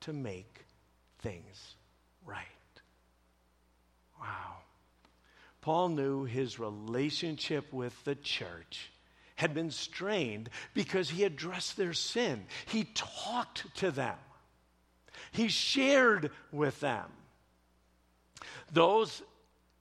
to 0.00 0.12
make 0.12 0.66
things 1.24 1.74
right. 2.26 2.38
Wow. 4.20 4.58
Paul 5.62 5.88
knew 5.88 6.24
his 6.24 6.60
relationship 6.60 7.72
with 7.72 8.04
the 8.04 8.14
church 8.14 8.90
had 9.36 9.54
been 9.54 9.70
strained 9.70 10.50
because 10.74 11.08
he 11.08 11.24
addressed 11.24 11.76
their 11.76 11.94
sin. 11.94 12.44
He 12.66 12.84
talked 12.94 13.74
to 13.78 13.90
them, 13.90 14.18
he 15.32 15.48
shared 15.48 16.30
with 16.52 16.78
them. 16.80 17.06
Those 18.70 19.22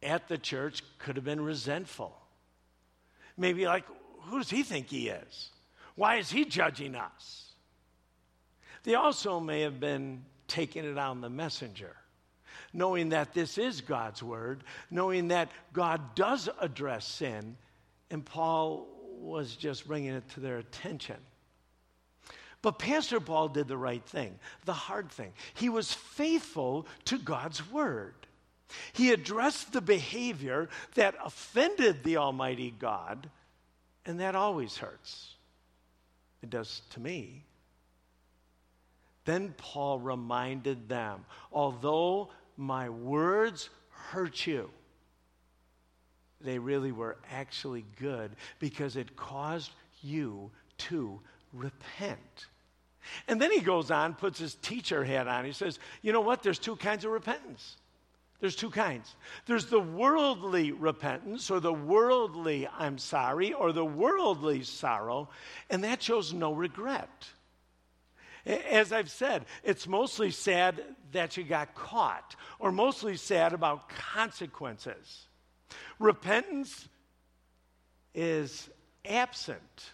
at 0.02 0.28
the 0.30 0.38
church 0.38 0.82
could 0.98 1.18
have 1.18 1.26
been 1.26 1.42
resentful. 1.42 2.16
Maybe 3.38 3.66
like, 3.66 3.86
who 4.22 4.38
does 4.38 4.50
he 4.50 4.64
think 4.64 4.88
he 4.88 5.10
is? 5.10 5.50
Why 5.96 6.16
is 6.16 6.30
he 6.30 6.46
judging 6.46 6.96
us? 6.96 7.52
They 8.84 8.96
also 8.96 9.40
may 9.40 9.62
have 9.62 9.80
been 9.80 10.24
taking 10.54 10.86
it 10.86 11.00
on 11.00 11.20
the 11.20 11.30
messenger, 11.30 11.96
knowing 12.74 13.10
that 13.10 13.34
this 13.34 13.58
is 13.58 13.82
God's 13.82 14.22
word, 14.22 14.64
knowing 14.92 15.30
that 15.30 15.50
God 15.74 16.14
does 16.14 16.48
address 16.62 17.08
sin, 17.08 17.58
and 18.12 18.24
Paul 18.24 18.88
was 19.20 19.56
just 19.56 19.88
bringing 19.88 20.14
it 20.14 20.30
to 20.30 20.40
their 20.40 20.60
attention. 20.60 21.18
But 22.62 22.78
Pastor 22.78 23.20
Paul 23.20 23.50
did 23.50 23.68
the 23.68 23.78
right 23.78 24.06
thing, 24.06 24.38
the 24.66 24.74
hard 24.74 25.12
thing. 25.12 25.34
He 25.56 25.70
was 25.70 25.92
faithful 25.92 26.86
to 27.06 27.18
God's 27.18 27.68
word. 27.72 28.14
He 28.94 29.12
addressed 29.12 29.74
the 29.74 29.82
behavior 29.82 30.70
that 30.94 31.16
offended 31.26 32.04
the 32.04 32.18
Almighty 32.18 32.76
God, 32.78 33.28
and 34.06 34.20
that 34.20 34.36
always 34.36 34.78
hurts. 34.78 35.34
It 36.44 36.52
does 36.52 36.84
to 36.92 37.00
me. 37.00 37.44
Then 39.26 39.54
Paul 39.58 40.00
reminded 40.00 40.90
them 40.90 41.26
although 41.52 42.30
my 42.58 42.90
words 42.90 43.70
hurt 43.90 44.46
you, 44.46 44.70
they 46.42 46.60
really 46.60 46.92
were 46.92 47.18
actually 47.32 47.86
good 48.00 48.36
because 48.60 48.96
it 48.98 49.16
caused 49.16 49.72
you 50.02 50.52
to 50.78 51.22
repent. 51.54 52.48
And 53.28 53.42
then 53.42 53.52
he 53.52 53.60
goes 53.60 53.92
on, 53.92 54.14
puts 54.14 54.40
his 54.40 54.56
teacher 54.56 55.04
hat 55.04 55.28
on. 55.28 55.46
He 55.46 55.52
says, 55.52 55.80
You 56.02 56.12
know 56.12 56.22
what? 56.22 56.44
There's 56.44 56.60
two 56.60 56.76
kinds 56.76 57.06
of 57.06 57.12
repentance. 57.12 57.78
There's 58.40 58.56
two 58.58 58.72
kinds. 58.72 59.16
There's 59.46 59.68
the 59.68 59.80
worldly 59.80 60.74
repentance, 60.74 61.50
or 61.50 61.62
the 61.62 61.74
worldly 61.74 62.68
I'm 62.68 62.98
sorry, 62.98 63.54
or 63.54 63.72
the 63.72 63.86
worldly 63.86 64.64
sorrow, 64.64 65.30
and 65.70 65.84
that 65.86 66.04
shows 66.04 66.34
no 66.34 66.54
regret. 66.54 67.28
As 68.46 68.92
I've 68.92 69.10
said, 69.10 69.46
it's 69.64 69.88
mostly 69.88 70.32
sad 70.32 70.84
that 71.14 71.38
you 71.38 71.44
got 71.44 71.76
caught, 71.76 72.36
or 72.60 72.72
mostly 72.72 73.16
sad 73.16 73.54
about 73.54 73.88
consequences. 73.90 75.28
Repentance 75.98 76.88
is 78.14 78.70
absent 79.06 79.92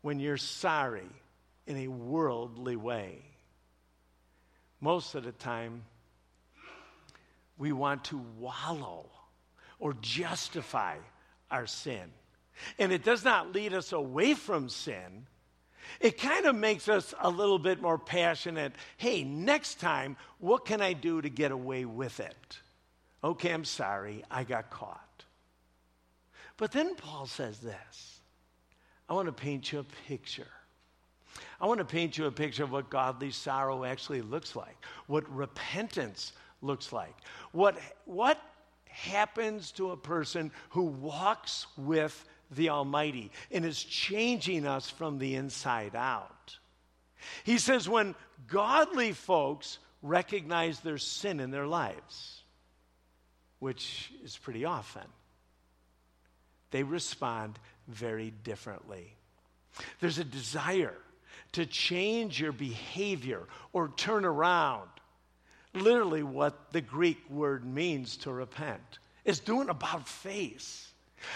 when 0.00 0.20
you're 0.20 0.36
sorry 0.38 1.08
in 1.66 1.76
a 1.76 1.88
worldly 1.88 2.76
way. 2.76 3.18
Most 4.80 5.14
of 5.14 5.24
the 5.24 5.32
time, 5.32 5.82
we 7.58 7.72
want 7.72 8.04
to 8.04 8.18
wallow 8.38 9.06
or 9.78 9.94
justify 10.00 10.96
our 11.50 11.66
sin. 11.66 12.10
And 12.78 12.92
it 12.92 13.04
does 13.04 13.24
not 13.24 13.52
lead 13.52 13.74
us 13.74 13.92
away 13.92 14.34
from 14.34 14.68
sin. 14.68 15.26
It 16.00 16.18
kind 16.18 16.46
of 16.46 16.54
makes 16.54 16.88
us 16.88 17.14
a 17.20 17.30
little 17.30 17.58
bit 17.58 17.80
more 17.80 17.98
passionate. 17.98 18.72
Hey, 18.96 19.24
next 19.24 19.80
time, 19.80 20.16
what 20.38 20.64
can 20.64 20.80
I 20.80 20.92
do 20.92 21.20
to 21.20 21.28
get 21.28 21.50
away 21.50 21.84
with 21.84 22.20
it? 22.20 22.58
Okay, 23.22 23.52
I'm 23.52 23.64
sorry, 23.64 24.24
I 24.30 24.44
got 24.44 24.70
caught. 24.70 25.24
But 26.56 26.72
then 26.72 26.94
Paul 26.94 27.26
says 27.26 27.58
this 27.58 28.20
I 29.08 29.14
want 29.14 29.26
to 29.26 29.32
paint 29.32 29.72
you 29.72 29.80
a 29.80 29.84
picture. 30.08 30.46
I 31.60 31.66
want 31.66 31.78
to 31.78 31.84
paint 31.84 32.18
you 32.18 32.26
a 32.26 32.32
picture 32.32 32.64
of 32.64 32.72
what 32.72 32.90
godly 32.90 33.30
sorrow 33.30 33.84
actually 33.84 34.22
looks 34.22 34.54
like, 34.54 34.76
what 35.06 35.28
repentance 35.34 36.32
looks 36.62 36.92
like, 36.92 37.14
what, 37.52 37.78
what 38.04 38.40
happens 38.86 39.72
to 39.72 39.90
a 39.90 39.96
person 39.96 40.50
who 40.70 40.82
walks 40.82 41.66
with 41.76 42.24
the 42.50 42.70
Almighty 42.70 43.30
and 43.50 43.64
is 43.64 43.82
changing 43.82 44.66
us 44.66 44.88
from 44.88 45.18
the 45.18 45.34
inside 45.34 45.94
out. 45.94 46.58
He 47.44 47.58
says, 47.58 47.88
when 47.88 48.14
godly 48.46 49.12
folks 49.12 49.78
recognize 50.02 50.80
their 50.80 50.98
sin 50.98 51.40
in 51.40 51.50
their 51.50 51.66
lives, 51.66 52.42
which 53.58 54.12
is 54.24 54.36
pretty 54.36 54.64
often, 54.64 55.02
they 56.70 56.82
respond 56.82 57.58
very 57.88 58.32
differently. 58.44 59.14
There's 60.00 60.18
a 60.18 60.24
desire 60.24 60.96
to 61.52 61.66
change 61.66 62.40
your 62.40 62.52
behavior 62.52 63.42
or 63.72 63.88
turn 63.96 64.24
around. 64.24 64.88
Literally, 65.74 66.22
what 66.22 66.72
the 66.72 66.80
Greek 66.80 67.18
word 67.30 67.64
means 67.64 68.16
to 68.18 68.32
repent 68.32 68.98
is 69.24 69.40
doing 69.40 69.68
about 69.68 70.08
face. 70.08 70.87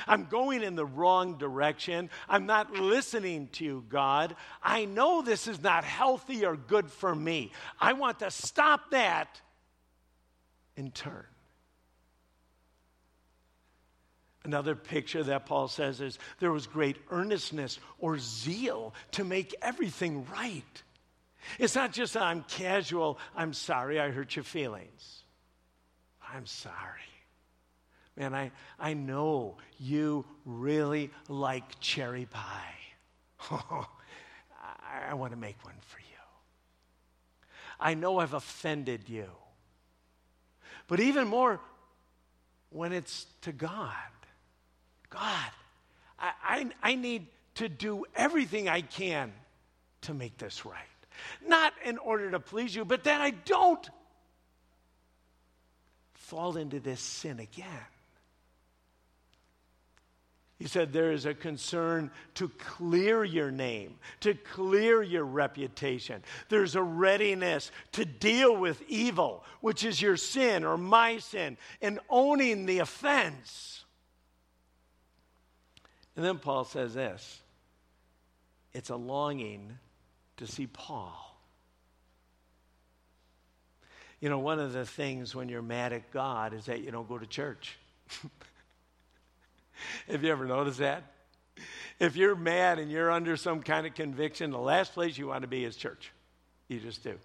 I'm 0.07 0.27
going 0.27 0.63
in 0.63 0.75
the 0.75 0.85
wrong 0.85 1.39
direction. 1.39 2.11
I'm 2.29 2.47
not 2.47 2.73
listening 2.75 3.49
to 3.53 3.65
you, 3.65 3.85
God. 3.89 4.37
I 4.63 4.85
know 4.85 5.23
this 5.23 5.49
is 5.49 5.63
not 5.63 5.85
healthy 5.85 6.45
or 6.45 6.57
good 6.57 6.91
for 6.91 7.15
me. 7.15 7.53
I 7.81 7.93
want 7.95 8.21
to 8.21 8.31
stop 8.31 8.91
that 8.91 9.41
and 10.77 10.95
turn. 10.95 11.25
Another 14.45 14.75
picture 14.75 15.23
that 15.23 15.47
Paul 15.47 15.69
says 15.69 16.01
is 16.01 16.19
there 16.41 16.51
was 16.51 16.67
great 16.67 16.97
earnestness 17.11 17.79
or 17.99 18.19
zeal 18.19 18.93
to 19.13 19.25
make 19.25 19.55
everything 19.63 20.27
right. 20.33 20.83
It's 21.59 21.77
not 21.77 21.93
just 21.93 22.17
I'm 22.17 22.43
casual, 22.49 23.19
I'm 23.37 23.53
sorry 23.53 24.01
I 24.01 24.11
hurt 24.11 24.35
your 24.35 24.45
feelings. 24.45 25.23
I'm 26.33 26.47
sorry. 26.47 27.12
Man, 28.17 28.35
I, 28.35 28.51
I 28.79 28.95
know 28.95 29.57
you 29.79 30.25
really 30.45 31.11
like 31.29 31.81
cherry 31.81 32.27
pie. 32.27 32.75
I, 33.51 33.87
I 35.11 35.15
want 35.15 35.33
to 35.33 35.39
make 35.39 35.57
one 35.65 35.75
for 35.87 35.99
you. 35.99 36.05
I 37.81 37.95
know 37.95 38.19
I've 38.19 38.35
offended 38.35 39.09
you. 39.09 39.29
But 40.89 41.01
even 41.01 41.27
more, 41.27 41.61
when 42.73 42.93
it's 42.93 43.27
to 43.43 43.53
God. 43.53 43.91
God, 45.11 45.51
I, 46.19 46.33
I, 46.43 46.71
I 46.83 46.95
need 46.95 47.27
to 47.57 47.69
do 47.69 48.05
everything 48.17 48.69
I 48.69 48.81
can 48.81 49.33
to 50.03 50.15
make 50.15 50.39
this 50.39 50.65
right. 50.65 50.77
Not 51.47 51.75
in 51.85 51.99
order 51.99 52.31
to 52.31 52.41
please 52.41 52.75
you, 52.75 52.85
but 52.85 53.05
that 53.05 53.21
I 53.21 53.31
don't 53.31 53.89
fall 56.15 56.57
into 56.57 56.81
this 56.81 57.01
sin 57.01 57.41
again. 57.41 57.67
He 60.63 60.69
said 60.69 60.93
there 60.93 61.11
is 61.11 61.27
a 61.27 61.35
concern 61.35 62.13
to 62.35 62.49
clear 62.51 63.25
your 63.25 63.51
name, 63.51 63.97
to 64.21 64.35
clear 64.35 65.03
your 65.03 65.25
reputation. 65.25 66.23
There's 66.51 66.77
a 66.77 66.83
readiness 66.83 67.73
to 67.91 68.05
deal 68.05 68.57
with 68.57 68.81
evil, 68.87 69.43
which 69.61 69.83
is 69.83 70.01
your 70.01 70.17
sin 70.17 70.63
or 70.63 70.77
my 70.79 71.19
sin, 71.19 71.57
and 71.81 71.99
owning 72.09 72.67
the 72.67 72.79
offense. 72.79 73.83
And 76.15 76.25
then 76.25 76.39
Paul 76.39 76.65
says 76.65 76.95
this 76.95 77.43
it's 78.73 78.91
a 78.91 78.97
longing 78.97 79.77
to 80.37 80.47
see 80.47 80.69
Paul. 80.69 81.37
You 84.21 84.29
know, 84.29 84.39
one 84.39 84.61
of 84.61 84.73
the 84.73 84.87
things 84.87 85.35
when 85.35 85.49
you're 85.49 85.61
mad 85.61 85.93
at 85.93 86.13
God 86.13 86.55
is 86.55 86.67
that 86.67 86.83
you 86.83 86.93
don't 86.93 87.09
go 87.09 87.19
to 87.19 87.27
church. 87.27 87.77
Have 90.11 90.23
you 90.25 90.31
ever 90.31 90.45
noticed 90.45 90.79
that? 90.79 91.05
If 91.99 92.17
you're 92.17 92.35
mad 92.35 92.79
and 92.79 92.91
you're 92.91 93.11
under 93.11 93.37
some 93.37 93.63
kind 93.63 93.87
of 93.87 93.95
conviction, 93.95 94.51
the 94.51 94.59
last 94.59 94.95
place 94.95 95.17
you 95.17 95.29
want 95.29 95.43
to 95.43 95.49
be 95.49 95.65
is 95.65 95.77
church. 95.77 96.11
You 96.69 96.81
just 96.81 97.05
do. 97.05 97.19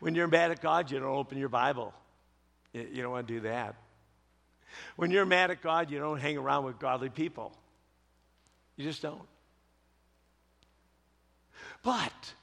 When 0.00 0.14
you're 0.14 0.28
mad 0.28 0.50
at 0.50 0.60
God, 0.60 0.90
you 0.90 0.98
don't 1.00 1.08
open 1.08 1.38
your 1.38 1.48
Bible. 1.48 1.92
You 2.72 3.02
don't 3.02 3.10
want 3.10 3.26
to 3.26 3.34
do 3.34 3.40
that. 3.40 3.76
When 4.96 5.10
you're 5.10 5.26
mad 5.26 5.50
at 5.50 5.62
God, 5.62 5.90
you 5.90 5.98
don't 5.98 6.20
hang 6.20 6.36
around 6.36 6.64
with 6.64 6.78
godly 6.78 7.08
people. 7.08 7.52
You 8.76 8.84
just 8.84 9.02
don't. 9.02 9.26
But 11.82 12.34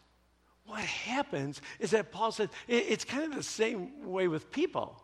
what 0.66 0.82
happens 0.82 1.62
is 1.80 1.91
that 1.91 2.12
Paul 2.12 2.32
says 2.32 2.49
it's 2.68 3.04
kind 3.04 3.24
of 3.26 3.36
the 3.36 3.43
same 3.43 4.10
way 4.10 4.28
with 4.28 4.52
people. 4.52 5.02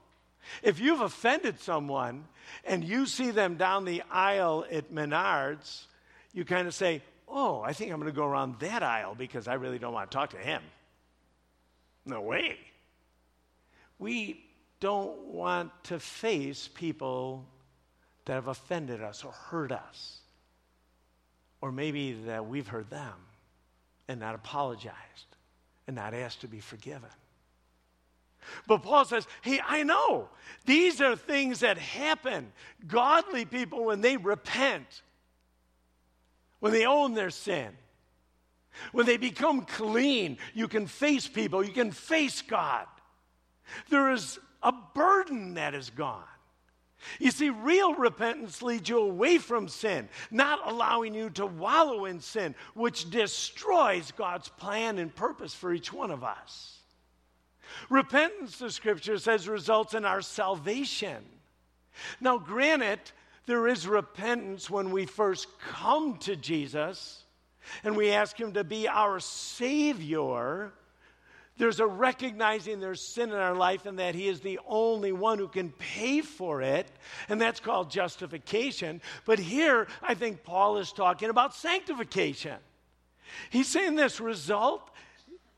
If 0.63 0.79
you've 0.79 1.01
offended 1.01 1.59
someone 1.59 2.25
and 2.65 2.83
you 2.83 3.05
see 3.05 3.31
them 3.31 3.55
down 3.55 3.85
the 3.85 4.03
aisle 4.11 4.65
at 4.71 4.91
Menards, 4.91 5.85
you 6.33 6.45
kind 6.45 6.67
of 6.67 6.73
say, 6.73 7.01
Oh, 7.27 7.61
I 7.61 7.73
think 7.73 7.91
I'm 7.91 7.99
going 7.99 8.11
to 8.11 8.15
go 8.15 8.25
around 8.25 8.59
that 8.59 8.83
aisle 8.83 9.13
because 9.13 9.47
I 9.47 9.55
really 9.55 9.79
don't 9.79 9.93
want 9.93 10.09
to 10.09 10.15
talk 10.15 10.29
to 10.29 10.37
him. 10.37 10.61
No 12.05 12.21
way. 12.21 12.57
We 13.99 14.45
don't 14.79 15.19
want 15.25 15.71
to 15.85 15.99
face 15.99 16.69
people 16.73 17.45
that 18.25 18.33
have 18.33 18.47
offended 18.47 19.01
us 19.01 19.23
or 19.23 19.31
hurt 19.31 19.71
us. 19.71 20.19
Or 21.59 21.71
maybe 21.71 22.13
that 22.27 22.47
we've 22.47 22.67
hurt 22.67 22.89
them 22.89 23.13
and 24.07 24.19
not 24.19 24.35
apologized 24.35 24.95
and 25.87 25.95
not 25.95 26.13
asked 26.13 26.41
to 26.41 26.47
be 26.47 26.59
forgiven. 26.59 27.09
But 28.67 28.83
Paul 28.83 29.05
says, 29.05 29.27
hey, 29.41 29.59
I 29.65 29.83
know 29.83 30.29
these 30.65 31.01
are 31.01 31.15
things 31.15 31.59
that 31.61 31.77
happen. 31.77 32.51
Godly 32.87 33.45
people, 33.45 33.85
when 33.85 34.01
they 34.01 34.17
repent, 34.17 35.01
when 36.59 36.71
they 36.71 36.85
own 36.85 37.13
their 37.13 37.29
sin, 37.29 37.69
when 38.91 39.05
they 39.05 39.17
become 39.17 39.61
clean, 39.61 40.37
you 40.53 40.67
can 40.67 40.87
face 40.87 41.27
people, 41.27 41.63
you 41.63 41.73
can 41.73 41.91
face 41.91 42.41
God. 42.41 42.85
There 43.89 44.11
is 44.11 44.39
a 44.63 44.71
burden 44.71 45.55
that 45.55 45.73
is 45.73 45.89
gone. 45.89 46.23
You 47.19 47.31
see, 47.31 47.49
real 47.49 47.93
repentance 47.93 48.61
leads 48.61 48.89
you 48.89 48.99
away 48.99 49.37
from 49.37 49.67
sin, 49.67 50.09
not 50.31 50.59
allowing 50.65 51.13
you 51.13 51.29
to 51.31 51.45
wallow 51.45 52.05
in 52.05 52.19
sin, 52.19 52.55
which 52.73 53.09
destroys 53.09 54.11
God's 54.11 54.49
plan 54.49 54.97
and 54.97 55.15
purpose 55.15 55.53
for 55.53 55.73
each 55.73 55.93
one 55.93 56.11
of 56.11 56.23
us. 56.23 56.79
Repentance, 57.89 58.57
the 58.57 58.71
scripture 58.71 59.17
says, 59.17 59.47
results 59.47 59.93
in 59.93 60.05
our 60.05 60.21
salvation. 60.21 61.23
Now, 62.19 62.37
granted, 62.37 62.99
there 63.45 63.67
is 63.67 63.87
repentance 63.87 64.69
when 64.69 64.91
we 64.91 65.05
first 65.05 65.47
come 65.59 66.17
to 66.19 66.35
Jesus 66.35 67.23
and 67.83 67.95
we 67.95 68.11
ask 68.11 68.39
Him 68.39 68.53
to 68.53 68.63
be 68.63 68.87
our 68.87 69.19
Savior. 69.19 70.71
There's 71.57 71.79
a 71.79 71.87
recognizing 71.87 72.79
there's 72.79 73.01
sin 73.01 73.29
in 73.29 73.35
our 73.35 73.55
life 73.55 73.85
and 73.85 73.99
that 73.99 74.15
He 74.15 74.27
is 74.27 74.41
the 74.41 74.59
only 74.67 75.11
one 75.11 75.39
who 75.39 75.47
can 75.47 75.71
pay 75.71 76.21
for 76.21 76.61
it, 76.61 76.87
and 77.29 77.41
that's 77.41 77.59
called 77.59 77.89
justification. 77.89 79.01
But 79.25 79.39
here, 79.39 79.87
I 80.03 80.13
think 80.13 80.43
Paul 80.43 80.77
is 80.77 80.91
talking 80.91 81.29
about 81.29 81.55
sanctification. 81.55 82.57
He's 83.49 83.67
saying 83.67 83.95
this 83.95 84.19
result 84.21 84.89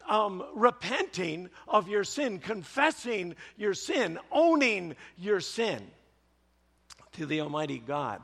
um, 0.09 0.43
repenting 0.55 1.49
of 1.67 1.87
your 1.87 2.03
sin, 2.03 2.39
confessing 2.39 3.35
your 3.57 3.73
sin, 3.73 4.19
owning 4.31 4.95
your 5.17 5.39
sin 5.39 5.87
to 7.13 7.25
the 7.25 7.41
Almighty 7.41 7.79
God 7.79 8.21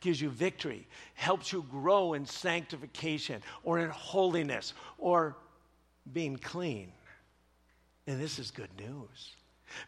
gives 0.00 0.20
you 0.20 0.30
victory, 0.30 0.86
helps 1.14 1.52
you 1.52 1.64
grow 1.70 2.12
in 2.12 2.26
sanctification 2.26 3.42
or 3.64 3.78
in 3.78 3.90
holiness 3.90 4.72
or 4.98 5.36
being 6.12 6.36
clean. 6.36 6.92
And 8.06 8.20
this 8.20 8.38
is 8.38 8.50
good 8.50 8.70
news 8.78 9.34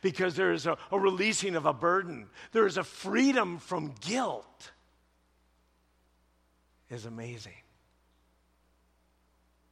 because 0.03 0.35
there 0.35 0.53
is 0.53 0.67
a, 0.67 0.77
a 0.91 0.99
releasing 0.99 1.55
of 1.55 1.67
a 1.67 1.73
burden, 1.73 2.27
there 2.53 2.67
is 2.67 2.79
a 2.79 2.85
freedom 2.85 3.59
from 3.59 3.95
guilt. 4.01 4.73
Is 6.91 7.05
amazing. 7.05 7.53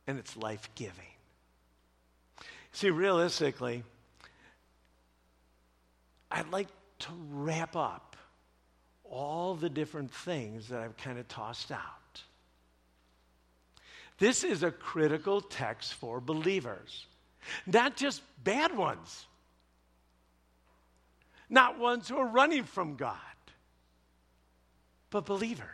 And 0.07 0.19
it's 0.19 0.37
life 0.37 0.69
giving. 0.75 1.16
See, 2.77 2.91
realistically, 2.91 3.85
I'd 6.31 6.51
like 6.51 6.69
to 6.99 7.09
wrap 7.31 7.75
up 7.75 8.19
all 9.03 9.55
the 9.55 9.71
different 9.71 10.13
things 10.13 10.69
that 10.69 10.81
I've 10.81 10.99
kind 10.99 11.19
of 11.19 11.27
tossed 11.27 11.73
out. 11.73 12.21
This 14.19 14.45
is 14.45 14.63
a 14.63 14.71
critical 14.71 15.41
text 15.41 15.95
for 15.95 16.21
believers, 16.21 17.07
not 17.67 17.97
just 17.97 18.21
bad 18.45 18.77
ones, 18.77 19.25
not 21.49 21.79
ones 21.79 22.11
who 22.11 22.19
are 22.19 22.29
running 22.29 22.65
from 22.65 22.97
God, 22.97 23.17
but 25.09 25.25
believers. 25.25 25.65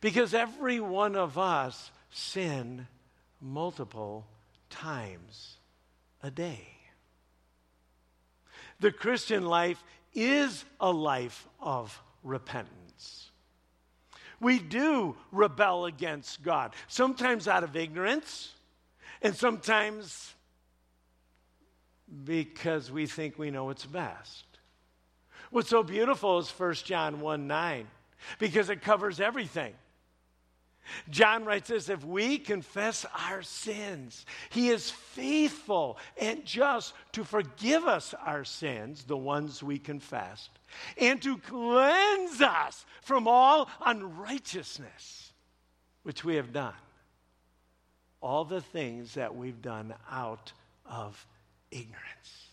Because 0.00 0.32
every 0.32 0.80
one 0.80 1.14
of 1.14 1.36
us 1.36 1.90
sin 2.10 2.86
multiple 3.38 4.24
times 4.74 5.56
a 6.22 6.30
day. 6.30 6.66
The 8.80 8.90
Christian 8.92 9.44
life 9.46 9.82
is 10.12 10.64
a 10.80 10.90
life 10.90 11.46
of 11.60 12.00
repentance. 12.22 13.30
We 14.40 14.58
do 14.58 15.16
rebel 15.30 15.86
against 15.86 16.42
God, 16.42 16.74
sometimes 16.88 17.46
out 17.46 17.64
of 17.64 17.76
ignorance, 17.76 18.52
and 19.22 19.34
sometimes 19.34 20.34
because 22.24 22.90
we 22.90 23.06
think 23.06 23.38
we 23.38 23.50
know 23.50 23.64
what's 23.64 23.86
best. 23.86 24.44
What's 25.50 25.70
so 25.70 25.82
beautiful 25.82 26.38
is 26.38 26.50
1 26.50 26.74
John 26.84 27.20
1 27.20 27.46
9, 27.46 27.86
because 28.38 28.70
it 28.70 28.82
covers 28.82 29.20
everything. 29.20 29.72
John 31.10 31.44
writes 31.44 31.68
this 31.68 31.88
if 31.88 32.04
we 32.04 32.38
confess 32.38 33.06
our 33.28 33.42
sins, 33.42 34.26
he 34.50 34.68
is 34.68 34.90
faithful 34.90 35.98
and 36.18 36.44
just 36.44 36.94
to 37.12 37.24
forgive 37.24 37.84
us 37.84 38.14
our 38.24 38.44
sins, 38.44 39.04
the 39.04 39.16
ones 39.16 39.62
we 39.62 39.78
confessed, 39.78 40.50
and 40.98 41.20
to 41.22 41.38
cleanse 41.38 42.40
us 42.40 42.84
from 43.02 43.28
all 43.28 43.68
unrighteousness, 43.84 45.32
which 46.02 46.24
we 46.24 46.36
have 46.36 46.52
done. 46.52 46.74
All 48.20 48.44
the 48.44 48.62
things 48.62 49.14
that 49.14 49.34
we've 49.34 49.60
done 49.60 49.94
out 50.10 50.52
of 50.86 51.26
ignorance. 51.70 52.48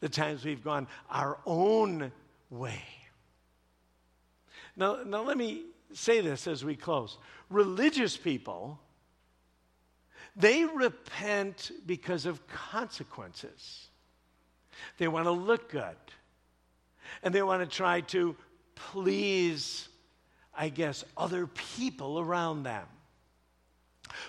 The 0.00 0.08
times 0.08 0.44
we've 0.44 0.64
gone 0.64 0.88
our 1.08 1.38
own 1.46 2.12
way. 2.50 2.82
Now, 4.76 4.98
now 5.06 5.22
let 5.22 5.38
me 5.38 5.64
say 5.92 6.20
this 6.20 6.46
as 6.46 6.64
we 6.64 6.76
close. 6.76 7.18
Religious 7.50 8.16
people, 8.16 8.78
they 10.34 10.64
repent 10.64 11.70
because 11.86 12.26
of 12.26 12.46
consequences. 12.48 13.88
They 14.98 15.08
want 15.08 15.26
to 15.26 15.32
look 15.32 15.70
good. 15.70 15.96
And 17.22 17.34
they 17.34 17.42
want 17.42 17.68
to 17.68 17.76
try 17.76 18.00
to 18.02 18.36
please, 18.74 19.88
I 20.56 20.68
guess, 20.68 21.04
other 21.16 21.46
people 21.46 22.18
around 22.18 22.64
them. 22.64 22.86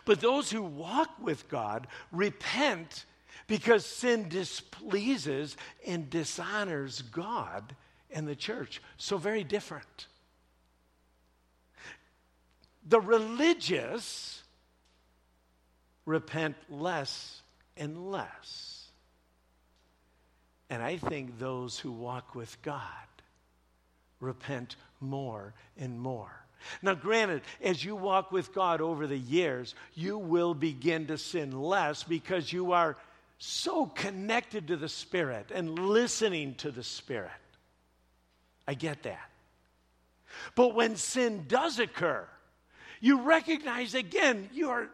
But 0.05 0.21
those 0.21 0.51
who 0.51 0.63
walk 0.63 1.09
with 1.21 1.49
God 1.49 1.87
repent 2.11 3.05
because 3.47 3.85
sin 3.85 4.29
displeases 4.29 5.57
and 5.85 6.09
dishonors 6.09 7.01
God 7.01 7.75
and 8.11 8.27
the 8.27 8.35
church. 8.35 8.81
So, 8.97 9.17
very 9.17 9.43
different 9.43 10.07
the 12.87 12.99
religious 12.99 14.41
repent 16.05 16.55
less 16.69 17.41
and 17.75 18.11
less. 18.11 18.85
And 20.69 20.81
I 20.81 20.97
think 20.97 21.39
those 21.39 21.77
who 21.79 21.91
walk 21.91 22.35
with 22.35 22.61
God 22.61 22.81
repent 24.19 24.75
more 24.99 25.53
and 25.77 25.99
more. 25.99 26.31
Now, 26.81 26.95
granted, 26.95 27.43
as 27.61 27.83
you 27.83 27.95
walk 27.95 28.31
with 28.31 28.53
God 28.53 28.81
over 28.81 29.05
the 29.05 29.17
years, 29.17 29.75
you 29.93 30.17
will 30.17 30.53
begin 30.53 31.07
to 31.07 31.17
sin 31.17 31.51
less 31.51 32.03
because 32.03 32.51
you 32.51 32.71
are 32.71 32.97
so 33.37 33.85
connected 33.85 34.67
to 34.67 34.75
the 34.75 34.89
Spirit 34.89 35.51
and 35.53 35.77
listening 35.77 36.55
to 36.55 36.71
the 36.71 36.83
Spirit. 36.83 37.31
I 38.67 38.73
get 38.73 39.03
that. 39.03 39.29
But 40.55 40.75
when 40.75 40.95
sin 40.95 41.45
does 41.47 41.79
occur, 41.79 42.27
you 43.01 43.21
recognize 43.21 43.93
again 43.93 44.49
you 44.53 44.69
are 44.69 44.89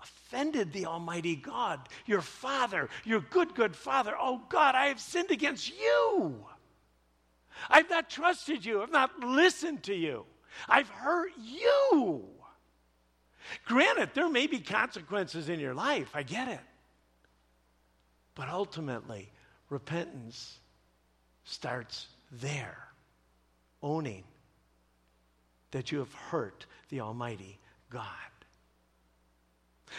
offended 0.00 0.72
the 0.72 0.86
Almighty 0.86 1.36
God, 1.36 1.88
your 2.06 2.20
Father, 2.20 2.88
your 3.04 3.20
good, 3.20 3.54
good 3.54 3.74
Father. 3.74 4.14
Oh 4.18 4.42
God, 4.48 4.74
I 4.74 4.86
have 4.86 5.00
sinned 5.00 5.30
against 5.30 5.72
you. 5.78 6.44
I've 7.68 7.90
not 7.90 8.08
trusted 8.08 8.64
you. 8.64 8.82
I've 8.82 8.92
not 8.92 9.18
listened 9.20 9.82
to 9.84 9.94
you. 9.94 10.24
I've 10.68 10.88
hurt 10.88 11.32
you. 11.38 12.24
Granted, 13.64 14.10
there 14.14 14.28
may 14.28 14.46
be 14.46 14.60
consequences 14.60 15.48
in 15.48 15.58
your 15.60 15.74
life. 15.74 16.10
I 16.14 16.22
get 16.22 16.48
it. 16.48 16.60
But 18.34 18.48
ultimately, 18.48 19.30
repentance 19.68 20.58
starts 21.44 22.06
there, 22.30 22.78
owning 23.82 24.24
that 25.70 25.90
you 25.90 25.98
have 25.98 26.12
hurt 26.12 26.66
the 26.88 27.00
Almighty 27.00 27.58
God. 27.90 28.04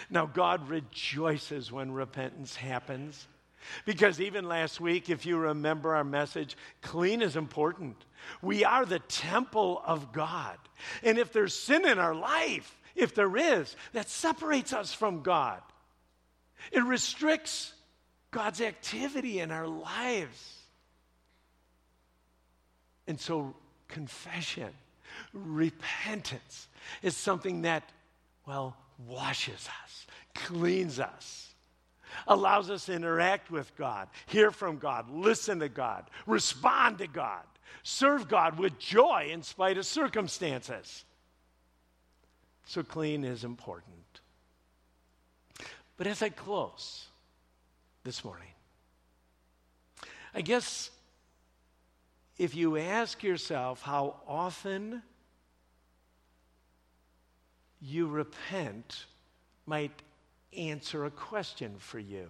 Now, 0.09 0.25
God 0.25 0.69
rejoices 0.69 1.71
when 1.71 1.91
repentance 1.91 2.55
happens. 2.55 3.27
Because 3.85 4.21
even 4.21 4.47
last 4.47 4.79
week, 4.79 5.09
if 5.09 5.25
you 5.25 5.37
remember 5.37 5.95
our 5.95 6.03
message, 6.03 6.55
clean 6.81 7.21
is 7.21 7.35
important. 7.35 7.97
We 8.41 8.63
are 8.63 8.85
the 8.85 8.99
temple 8.99 9.81
of 9.85 10.11
God. 10.13 10.57
And 11.03 11.17
if 11.17 11.33
there's 11.33 11.53
sin 11.53 11.85
in 11.85 11.99
our 11.99 12.15
life, 12.15 12.79
if 12.95 13.13
there 13.13 13.35
is, 13.35 13.75
that 13.93 14.09
separates 14.09 14.73
us 14.73 14.93
from 14.93 15.21
God. 15.21 15.61
It 16.71 16.83
restricts 16.83 17.73
God's 18.31 18.61
activity 18.61 19.39
in 19.39 19.51
our 19.51 19.67
lives. 19.67 20.55
And 23.07 23.19
so, 23.19 23.55
confession, 23.87 24.69
repentance 25.33 26.67
is 27.01 27.15
something 27.15 27.63
that, 27.63 27.89
well, 28.45 28.75
washes 29.07 29.69
us, 29.83 30.07
cleans 30.35 30.99
us, 30.99 31.53
allows 32.27 32.69
us 32.69 32.85
to 32.85 32.93
interact 32.93 33.51
with 33.51 33.75
God, 33.77 34.07
hear 34.27 34.51
from 34.51 34.77
God, 34.77 35.09
listen 35.09 35.59
to 35.59 35.69
God, 35.69 36.09
respond 36.25 36.97
to 36.99 37.07
God, 37.07 37.43
serve 37.83 38.27
God 38.27 38.59
with 38.59 38.77
joy 38.79 39.29
in 39.31 39.43
spite 39.43 39.77
of 39.77 39.85
circumstances. 39.85 41.05
So, 42.65 42.83
clean 42.83 43.23
is 43.23 43.43
important. 43.43 44.21
But 45.97 46.07
as 46.07 46.21
I 46.21 46.29
close 46.29 47.07
this 48.03 48.23
morning, 48.23 48.47
I 50.33 50.41
guess 50.41 50.91
if 52.37 52.55
you 52.55 52.77
ask 52.77 53.21
yourself 53.21 53.81
how 53.81 54.15
often 54.27 55.01
you 57.81 58.07
repent, 58.07 59.05
might 59.65 60.01
answer 60.57 61.05
a 61.05 61.11
question 61.11 61.75
for 61.77 61.99
you. 61.99 62.29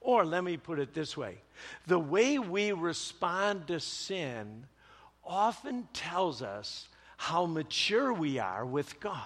Or 0.00 0.24
let 0.24 0.42
me 0.42 0.56
put 0.56 0.78
it 0.78 0.94
this 0.94 1.16
way 1.16 1.38
the 1.86 1.98
way 1.98 2.38
we 2.38 2.72
respond 2.72 3.68
to 3.68 3.78
sin 3.78 4.66
often 5.24 5.86
tells 5.92 6.42
us 6.42 6.88
how 7.16 7.46
mature 7.46 8.12
we 8.12 8.38
are 8.40 8.66
with 8.66 8.98
God. 8.98 9.16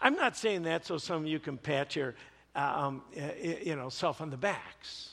I'm 0.00 0.16
not 0.16 0.36
saying 0.36 0.62
that 0.64 0.84
so 0.84 0.98
some 0.98 1.22
of 1.22 1.26
you 1.26 1.38
can 1.38 1.56
pat 1.56 1.96
your 1.96 2.14
uh, 2.54 2.72
um, 2.76 3.02
you 3.62 3.76
know, 3.76 3.88
self 3.88 4.20
on 4.20 4.30
the 4.30 4.36
backs. 4.36 5.10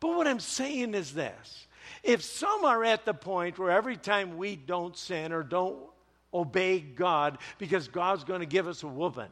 But 0.00 0.16
what 0.16 0.26
I'm 0.26 0.40
saying 0.40 0.94
is 0.94 1.12
this 1.12 1.66
if 2.02 2.22
some 2.22 2.64
are 2.64 2.84
at 2.84 3.04
the 3.04 3.14
point 3.14 3.58
where 3.58 3.70
every 3.70 3.96
time 3.96 4.38
we 4.38 4.56
don't 4.56 4.96
sin 4.96 5.32
or 5.32 5.42
don't 5.42 5.78
obey 6.32 6.80
God 6.80 7.38
because 7.58 7.88
God's 7.88 8.24
going 8.24 8.40
to 8.40 8.46
give 8.46 8.68
us 8.68 8.82
a 8.82 8.88
woman. 8.88 9.28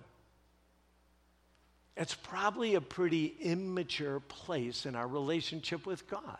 it's 1.96 2.14
probably 2.14 2.76
a 2.76 2.80
pretty 2.80 3.34
immature 3.40 4.20
place 4.20 4.86
in 4.86 4.94
our 4.94 5.07
relationship 5.07 5.84
with 5.84 6.09
God. 6.09 6.38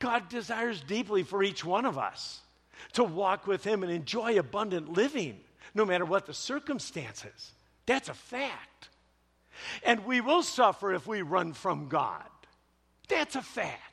God 0.00 0.28
desires 0.28 0.80
deeply 0.80 1.22
for 1.22 1.42
each 1.44 1.64
one 1.64 1.84
of 1.84 1.96
us 1.96 2.40
to 2.94 3.04
walk 3.04 3.46
with 3.46 3.64
Him 3.64 3.84
and 3.84 3.92
enjoy 3.92 4.38
abundant 4.38 4.92
living, 4.92 5.38
no 5.74 5.84
matter 5.84 6.04
what 6.04 6.26
the 6.26 6.34
circumstances. 6.34 7.52
That's 7.86 8.08
a 8.08 8.14
fact. 8.14 8.88
And 9.84 10.04
we 10.04 10.20
will 10.20 10.42
suffer 10.42 10.92
if 10.92 11.06
we 11.06 11.22
run 11.22 11.52
from 11.52 11.88
God. 11.88 12.24
That's 13.08 13.36
a 13.36 13.42
fact. 13.42 13.91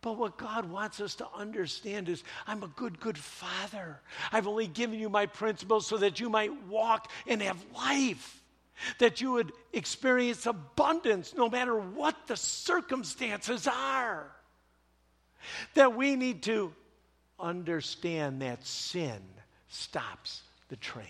But 0.00 0.16
what 0.16 0.38
God 0.38 0.70
wants 0.70 1.00
us 1.00 1.16
to 1.16 1.26
understand 1.34 2.08
is 2.08 2.22
I'm 2.46 2.62
a 2.62 2.68
good, 2.68 3.00
good 3.00 3.18
father. 3.18 4.00
I've 4.30 4.46
only 4.46 4.68
given 4.68 4.98
you 4.98 5.08
my 5.08 5.26
principles 5.26 5.86
so 5.86 5.96
that 5.98 6.20
you 6.20 6.30
might 6.30 6.66
walk 6.66 7.10
and 7.26 7.42
have 7.42 7.64
life, 7.74 8.42
that 9.00 9.20
you 9.20 9.32
would 9.32 9.52
experience 9.72 10.46
abundance 10.46 11.34
no 11.36 11.48
matter 11.48 11.76
what 11.76 12.14
the 12.28 12.36
circumstances 12.36 13.66
are. 13.66 14.30
That 15.74 15.96
we 15.96 16.14
need 16.14 16.44
to 16.44 16.72
understand 17.40 18.42
that 18.42 18.64
sin 18.64 19.20
stops 19.68 20.42
the 20.68 20.76
train, 20.76 21.06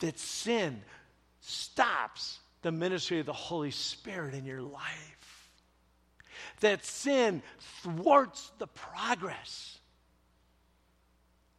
that 0.00 0.18
sin 0.18 0.82
stops 1.40 2.38
the 2.62 2.72
ministry 2.72 3.20
of 3.20 3.26
the 3.26 3.32
Holy 3.34 3.70
Spirit 3.70 4.34
in 4.34 4.46
your 4.46 4.62
life 4.62 5.15
that 6.60 6.84
sin 6.84 7.42
thwarts 7.82 8.50
the 8.58 8.66
progress 8.66 9.78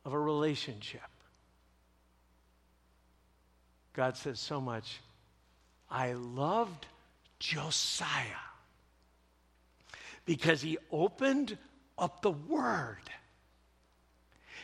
of 0.05 0.13
a 0.13 0.19
relationship. 0.19 1.01
God 3.93 4.15
says 4.15 4.39
so 4.39 4.61
much. 4.61 4.99
I 5.89 6.13
loved 6.13 6.85
Josiah 7.39 8.23
because 10.25 10.61
he 10.61 10.77
opened 10.91 11.57
up 11.97 12.21
the 12.21 12.31
Word. 12.31 12.97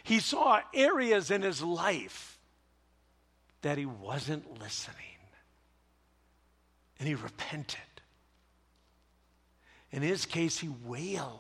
He 0.04 0.20
saw 0.20 0.60
areas 0.74 1.32
in 1.32 1.42
his 1.42 1.62
life 1.62 2.38
that 3.62 3.78
he 3.78 3.86
wasn't 3.86 4.60
listening, 4.60 4.98
and 7.00 7.08
he 7.08 7.16
repented. 7.16 7.80
In 9.94 10.02
his 10.02 10.26
case, 10.26 10.58
he 10.58 10.70
wailed. 10.84 11.40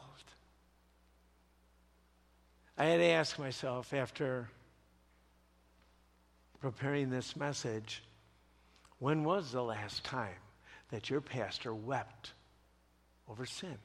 I 2.78 2.86
had 2.86 2.97
to 2.97 3.06
ask 3.06 3.39
myself 3.39 3.93
after 3.95 4.47
preparing 6.62 7.10
this 7.10 7.36
message 7.36 8.04
when 8.99 9.24
was 9.24 9.51
the 9.51 9.64
last 9.64 10.04
time 10.04 10.38
that 10.91 11.10
your 11.10 11.20
pastor 11.20 11.74
wept 11.74 12.34
over 13.28 13.47
sin? 13.47 13.80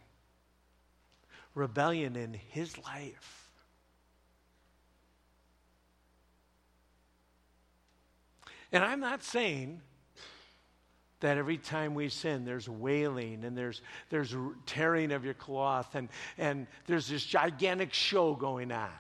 Rebellion 1.54 2.14
in 2.14 2.34
his 2.34 2.76
life. 2.78 3.50
And 8.70 8.84
I'm 8.84 9.00
not 9.00 9.22
saying 9.22 9.80
that 11.20 11.36
every 11.36 11.58
time 11.58 11.94
we 11.94 12.08
sin, 12.08 12.44
there's 12.44 12.68
wailing 12.68 13.44
and 13.44 13.56
there's, 13.56 13.82
there's 14.10 14.34
tearing 14.66 15.12
of 15.12 15.24
your 15.24 15.34
cloth 15.34 15.94
and, 15.94 16.08
and 16.36 16.66
there's 16.86 17.08
this 17.08 17.24
gigantic 17.24 17.92
show 17.92 18.34
going 18.34 18.70
on. 18.70 18.90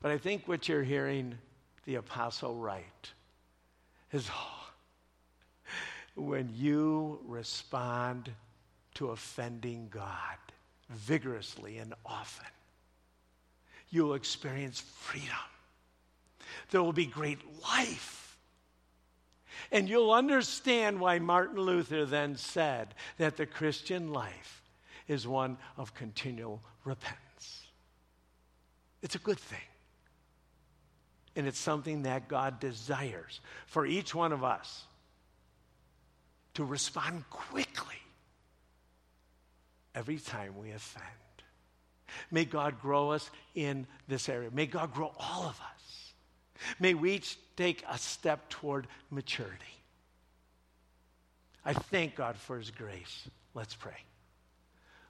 But 0.00 0.10
I 0.10 0.18
think 0.18 0.48
what 0.48 0.68
you're 0.68 0.82
hearing 0.82 1.36
the 1.84 1.96
apostle 1.96 2.56
write 2.56 3.12
is 4.12 4.28
oh, 4.32 4.70
when 6.16 6.50
you 6.54 7.20
respond 7.26 8.30
to 8.94 9.10
offending 9.10 9.88
God 9.90 10.38
vigorously 10.88 11.78
and 11.78 11.94
often, 12.04 12.46
you'll 13.90 14.14
experience 14.14 14.80
freedom. 14.80 15.28
There 16.70 16.82
will 16.82 16.92
be 16.92 17.06
great 17.06 17.38
life 17.62 18.29
and 19.72 19.88
you'll 19.88 20.12
understand 20.12 21.00
why 21.00 21.18
Martin 21.18 21.60
Luther 21.60 22.04
then 22.04 22.36
said 22.36 22.94
that 23.18 23.36
the 23.36 23.46
Christian 23.46 24.12
life 24.12 24.62
is 25.06 25.26
one 25.26 25.58
of 25.76 25.94
continual 25.94 26.62
repentance. 26.84 27.66
It's 29.02 29.14
a 29.14 29.18
good 29.18 29.38
thing. 29.38 29.58
And 31.36 31.46
it's 31.46 31.58
something 31.58 32.02
that 32.02 32.28
God 32.28 32.60
desires 32.60 33.40
for 33.66 33.86
each 33.86 34.14
one 34.14 34.32
of 34.32 34.42
us 34.44 34.84
to 36.54 36.64
respond 36.64 37.24
quickly 37.30 37.94
every 39.94 40.18
time 40.18 40.58
we 40.58 40.70
offend. 40.70 41.04
May 42.30 42.44
God 42.44 42.80
grow 42.80 43.10
us 43.10 43.30
in 43.54 43.86
this 44.08 44.28
area. 44.28 44.50
May 44.52 44.66
God 44.66 44.92
grow 44.92 45.12
all 45.18 45.44
of 45.44 45.60
us. 45.60 46.12
May 46.78 46.94
we 46.94 47.12
each 47.12 47.38
take 47.60 47.84
a 47.90 47.98
step 47.98 48.48
toward 48.48 48.86
maturity. 49.10 49.56
I 51.64 51.74
thank 51.74 52.16
God 52.16 52.36
for 52.36 52.58
His 52.58 52.70
grace. 52.70 53.28
Let's 53.54 53.74
pray. 53.74 53.96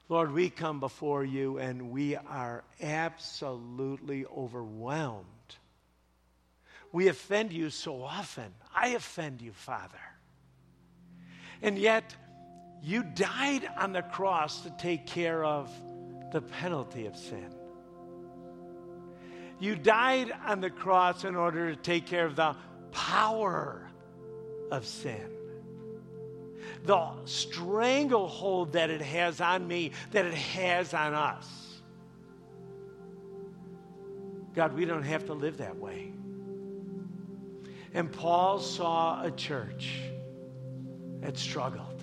Lord, 0.08 0.32
we 0.32 0.50
come 0.50 0.80
before 0.80 1.24
you 1.24 1.58
and 1.58 1.90
we 1.90 2.16
are 2.16 2.64
absolutely 2.82 4.26
overwhelmed 4.26 5.26
we 6.92 7.08
offend 7.08 7.52
you 7.52 7.70
so 7.70 8.02
often. 8.02 8.52
I 8.74 8.88
offend 8.88 9.40
you, 9.40 9.52
Father. 9.52 10.00
And 11.62 11.78
yet, 11.78 12.14
you 12.82 13.02
died 13.02 13.68
on 13.76 13.92
the 13.92 14.02
cross 14.02 14.62
to 14.62 14.70
take 14.70 15.06
care 15.06 15.44
of 15.44 15.70
the 16.32 16.40
penalty 16.40 17.06
of 17.06 17.16
sin. 17.16 17.54
You 19.60 19.76
died 19.76 20.32
on 20.46 20.60
the 20.60 20.70
cross 20.70 21.24
in 21.24 21.36
order 21.36 21.70
to 21.70 21.76
take 21.76 22.06
care 22.06 22.24
of 22.24 22.34
the 22.34 22.56
power 22.90 23.86
of 24.70 24.86
sin. 24.86 25.30
The 26.84 27.10
stranglehold 27.26 28.72
that 28.72 28.88
it 28.88 29.02
has 29.02 29.40
on 29.40 29.68
me, 29.68 29.92
that 30.12 30.24
it 30.24 30.34
has 30.34 30.94
on 30.94 31.12
us. 31.12 31.46
God, 34.54 34.74
we 34.74 34.86
don't 34.86 35.02
have 35.02 35.26
to 35.26 35.34
live 35.34 35.58
that 35.58 35.76
way. 35.76 36.12
And 37.92 38.10
Paul 38.10 38.60
saw 38.60 39.22
a 39.22 39.30
church 39.30 40.00
that 41.20 41.36
struggled. 41.36 42.02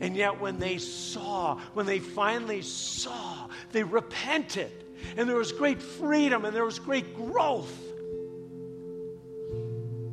And 0.00 0.16
yet, 0.16 0.40
when 0.40 0.58
they 0.58 0.78
saw, 0.78 1.58
when 1.72 1.86
they 1.86 2.00
finally 2.00 2.62
saw, 2.62 3.48
they 3.72 3.84
repented. 3.84 4.83
And 5.16 5.28
there 5.28 5.36
was 5.36 5.52
great 5.52 5.80
freedom 5.80 6.44
and 6.44 6.54
there 6.54 6.64
was 6.64 6.78
great 6.78 7.14
growth. 7.16 7.72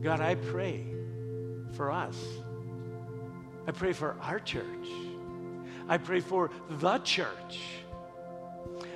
God, 0.02 0.20
I 0.20 0.36
pray 0.36 0.86
for 1.74 1.92
us. 1.92 2.18
I 3.68 3.72
pray 3.72 3.94
for 3.94 4.16
our 4.22 4.40
church. 4.40 4.88
I 5.88 5.98
pray 5.98 6.20
for 6.20 6.50
the 6.70 6.98
church. 7.00 7.60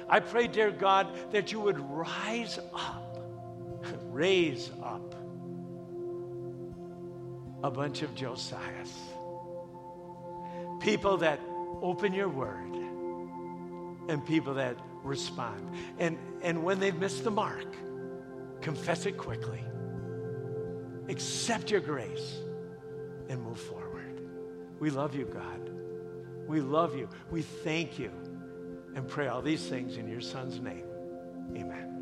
I 0.10 0.20
pray, 0.20 0.48
dear 0.48 0.72
God, 0.72 1.08
that 1.32 1.52
you 1.52 1.60
would 1.60 1.80
rise 1.80 2.60
up, 2.74 3.18
raise 4.12 4.72
up 4.84 5.16
a 7.64 7.72
bunch 7.72 8.02
of 8.04 8.14
Josiahs. 8.14 8.92
People 10.80 11.18
that 11.18 11.40
open 11.82 12.14
your 12.14 12.30
word 12.30 12.76
and 14.08 14.24
people 14.26 14.54
that 14.56 14.78
respond. 15.06 15.70
And, 16.00 16.18
and 16.42 16.64
when 16.64 16.80
they've 16.80 16.96
missed 16.96 17.24
the 17.24 17.32
mark, 17.32 17.68
confess 18.62 19.06
it 19.06 19.18
quickly, 19.18 19.64
accept 21.08 21.72
your 21.72 21.82
grace, 21.82 22.40
and 23.30 23.42
move 23.42 23.60
forward. 23.60 24.22
We 24.80 24.90
love 24.90 25.16
you, 25.16 25.26
God. 25.26 25.70
We 26.48 26.62
love 26.62 26.96
you. 26.96 27.10
We 27.32 27.42
thank 27.42 27.98
you 27.98 28.12
and 28.96 29.08
pray 29.08 29.28
all 29.28 29.42
these 29.42 29.68
things 29.68 29.98
in 29.98 30.08
your 30.08 30.22
Son's 30.22 30.60
name. 30.60 30.86
Amen. 31.56 31.95